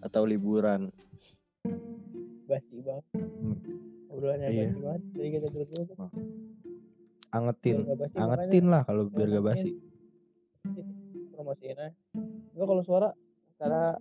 [0.00, 0.88] atau liburan.
[2.48, 3.04] Basi banget.
[3.14, 3.58] Hmm.
[4.20, 4.76] Obrolannya Iya.
[4.76, 5.88] banget jadi kita terus terus
[7.32, 7.76] angetin.
[7.88, 9.70] Basi, angetin lah kalau biar gak basi.
[11.32, 11.96] Promosiin aja.
[12.52, 13.08] Enggak kalau suara
[13.56, 13.96] cara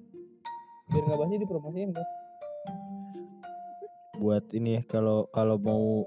[0.91, 2.03] biar nggak basi dipromosiin kan
[4.19, 6.03] buat ini kalau kalau mau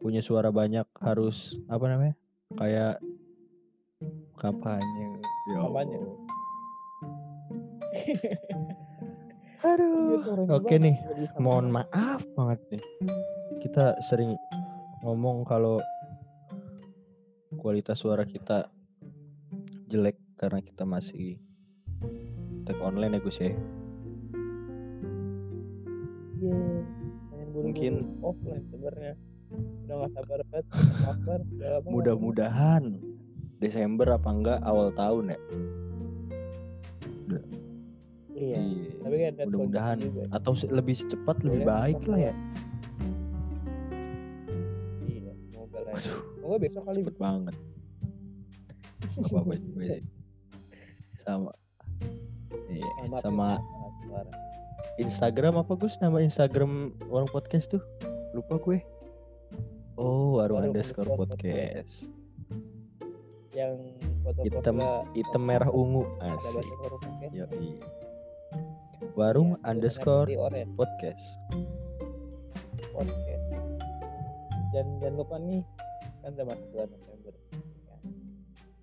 [0.00, 2.14] punya suara banyak harus apa namanya
[2.56, 2.96] kayak
[4.40, 5.04] kampanye.
[5.52, 5.98] Ya Kampanye.
[9.66, 10.94] Iya, aduh oke nih
[11.42, 12.82] mohon maaf banget nih
[13.58, 14.38] kita sering
[15.02, 15.82] ngomong kalau
[17.58, 18.70] kualitas suara kita
[19.90, 21.42] jelek karena kita masih
[22.62, 23.50] tag online ya Gus ya
[26.36, 26.62] Iya.
[27.56, 29.16] Mungkin- offline sebenarnya.
[29.88, 30.66] Udah gak sabar banget.
[31.00, 31.40] Sabar.
[31.88, 33.00] mudah-mudahan
[33.56, 35.38] Desember apa enggak awal tahun ya.
[38.36, 38.60] Iya.
[38.60, 38.85] Iya.
[39.06, 39.98] Tapi kan mudah-mudahan
[40.34, 42.34] atau lebih cepat lebih baik lah ya
[45.06, 45.30] Iya.
[45.46, 45.92] Semoga lah.
[45.94, 46.12] ya.
[46.42, 47.00] Semoga besok kali.
[47.06, 47.54] cepet banget
[49.16, 49.98] juga ya.
[51.22, 51.50] sama
[52.70, 53.18] iya, Sama.
[53.22, 53.48] sama
[54.06, 54.30] Suara.
[54.98, 57.82] Instagram apa Gus nama Instagram orang podcast tuh
[58.30, 58.78] lupa gue
[59.98, 62.06] oh warung Warung underscore podcast
[63.56, 64.76] Yang foto hitam
[65.16, 67.28] hitam merah ungu asik huruf pakai.
[67.32, 67.80] Yoi.
[69.16, 70.28] Warung Iya, underscore
[70.76, 71.40] podcast
[72.92, 73.44] podcast.
[74.76, 75.64] Dan jangan lupa nih
[76.20, 77.34] kan udah masuk bulan November.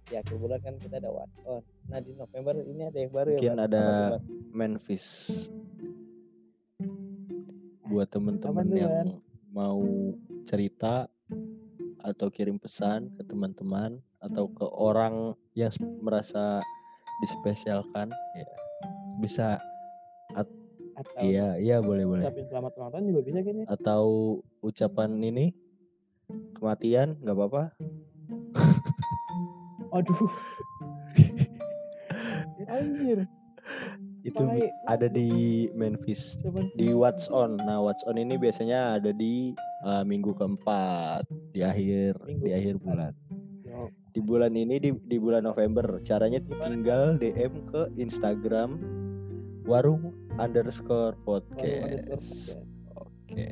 [0.10, 0.20] Ya.
[0.22, 1.64] Akhir bulan kan kita ada one on.
[1.90, 3.66] Nah di November ini ada yang baru Mungkin ya.
[3.70, 3.86] Ada?
[4.54, 5.08] Memphis
[7.90, 9.22] buat temen-temen tuh, yang
[9.54, 9.86] mau
[10.50, 11.06] cerita
[12.02, 15.70] atau kirim pesan ke teman-teman atau ke orang yang
[16.02, 16.62] merasa
[17.22, 18.50] dispesialkan ya
[19.22, 19.62] bisa
[20.94, 23.66] Atau iya iya boleh boleh ucapin selamat ulang tahun juga bisa kan ya?
[23.66, 24.04] atau
[24.62, 25.46] ucapan ini
[26.58, 27.64] kematian nggak apa-apa
[29.94, 30.26] Aduh.
[32.74, 33.30] Anjir.
[34.24, 34.72] itu Tai.
[34.88, 37.60] ada di Memphis Cuman di What's On.
[37.60, 39.52] Nah, What's On ini biasanya ada di
[39.84, 43.14] uh, minggu keempat di akhir Minggu di akhir bulan.
[43.68, 46.00] Yo, Di bulan ini di di bulan November.
[46.02, 48.80] Caranya tinggal DM ke Instagram
[49.68, 52.10] warung underscore ada tour podcast.
[52.10, 52.30] podcast.
[52.98, 53.50] Oke.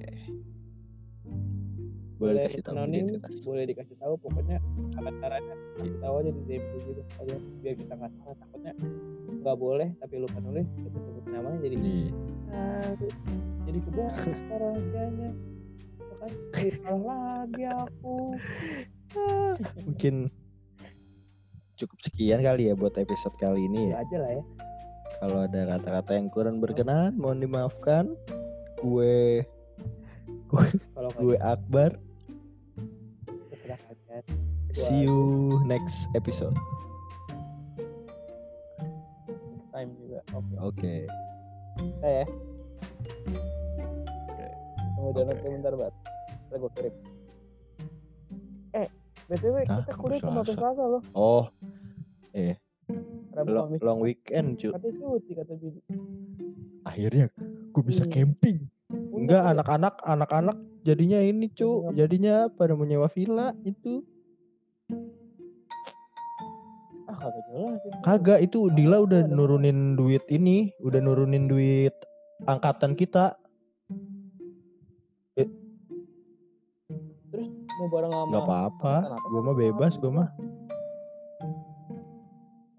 [2.21, 3.05] Boleh Boleh dikasih tahu anonim,
[3.41, 4.57] boleh dikasih tahu pokoknya
[4.93, 8.73] apa caranya kasih tahu aja di DM juga aja biar kita nggak salah takutnya
[9.41, 12.07] nggak boleh tapi lupa nulis kita sebut namanya jadi Nih,
[12.53, 13.13] aduh
[13.65, 15.29] jadi kebongkar rahasianya
[15.97, 17.01] Tuh kan jadi salah
[17.41, 18.15] lagi aku
[19.81, 20.15] mungkin
[21.73, 24.05] cukup sekian kali ya buat episode kali ini ya ya.
[24.05, 24.43] aja lah ya
[25.21, 28.17] Kalau ada kata-kata yang kurang berkenan, mohon dimaafkan.
[28.81, 29.45] Gue
[30.97, 31.93] kalau gue Akbar.
[34.73, 36.55] See you next episode.
[39.71, 40.95] next time juga oke Oke.
[41.77, 42.25] Kita ya
[44.27, 44.47] Oke.
[44.95, 45.39] tunggu jangan Oke.
[45.39, 45.93] lupa bentar bat
[46.49, 46.93] Ntar gue kirim
[48.71, 48.87] eh
[49.27, 49.79] btw Hah?
[49.83, 50.83] kita kuliah cuma sampai Selasa.
[50.87, 51.43] loh Oh,
[53.31, 54.69] Rabu long, Kamis long weekend cu.
[54.69, 55.79] katanya cuti kata Bidi
[56.83, 57.25] Akhirnya
[57.71, 58.11] gue bisa Iya.
[58.11, 58.57] camping.
[58.91, 61.87] Enggak, anak-anak, anak-anak jadinya ini cu.
[61.87, 61.95] Jadinya apa?
[61.95, 64.03] Jadinya pada menyewa villa itu.
[67.07, 67.79] ah kagak jelas.
[68.01, 69.31] Kagak, itu Dila udah Ada.
[69.31, 71.93] nurunin duit ini, udah nurunin duit
[72.43, 73.35] angkatan kita.
[77.31, 77.47] terus
[77.79, 80.27] mau bareng sama Nggak apa-apa, gue mah bebas, gue mah.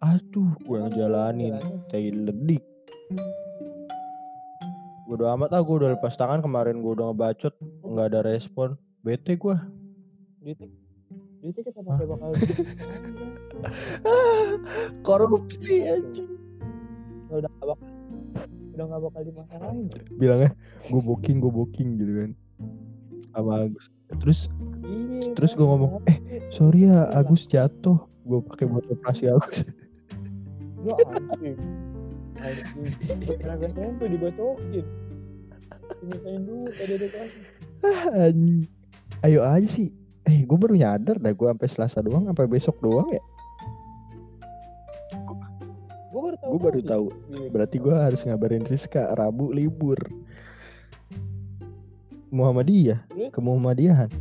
[0.03, 1.55] Aduh, gue yang jalanin.
[1.86, 2.66] tai ledik.
[5.07, 7.55] Bodo amat ah gue udah lepas tangan kemarin gue udah ngebacot.
[7.86, 8.74] Nggak ada respon.
[9.07, 9.55] Bete gue
[10.42, 10.66] duitnya
[11.38, 12.30] duitnya kita pakai bakal
[15.07, 16.34] korupsi anjing.
[17.30, 17.88] Udah gak bakal
[18.72, 19.86] udah gak bakal dimasalahin
[20.16, 20.50] bilangnya
[20.88, 22.30] gue booking gue booking gitu kan.
[23.30, 23.86] Sama Agus?
[24.18, 24.50] Terus
[24.82, 28.03] iya Terus gua ngomong, tapi sorry ya Agus jatuh.
[28.26, 29.62] Gue pakai buat operasi Agus
[30.83, 31.57] ya anjing
[32.43, 33.66] anjing tenaga
[34.03, 34.87] dibacokin
[36.03, 37.28] dimintain duit ada ada kan
[38.14, 38.66] Anjing.
[39.26, 39.91] ayo aja sih
[40.26, 43.22] eh gue baru nyadar dah gue sampai Selasa doang sampai besok doang ya
[46.12, 46.53] Gue baru tahu.
[46.53, 47.07] Gue baru tahu.
[47.33, 47.49] Iya.
[47.49, 49.97] Berarti gue harus ngabarin Rizka Rabu libur.
[52.28, 53.01] Muhammadiyah
[53.33, 54.12] ke Muhammadiyahan.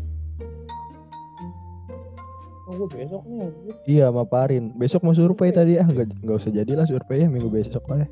[2.71, 3.51] Oh, gue besok nih.
[3.83, 4.71] Iya sama Parin.
[4.79, 8.07] Besok mau survei tadi ah nggak nggak usah jadilah survei ya minggu besok lah.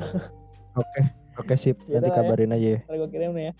[0.80, 1.00] Oke
[1.34, 2.16] oke sip Yaudah nanti ya.
[2.18, 2.80] kabarin aja ya.
[2.86, 3.52] Ntar gue kirim nih ya.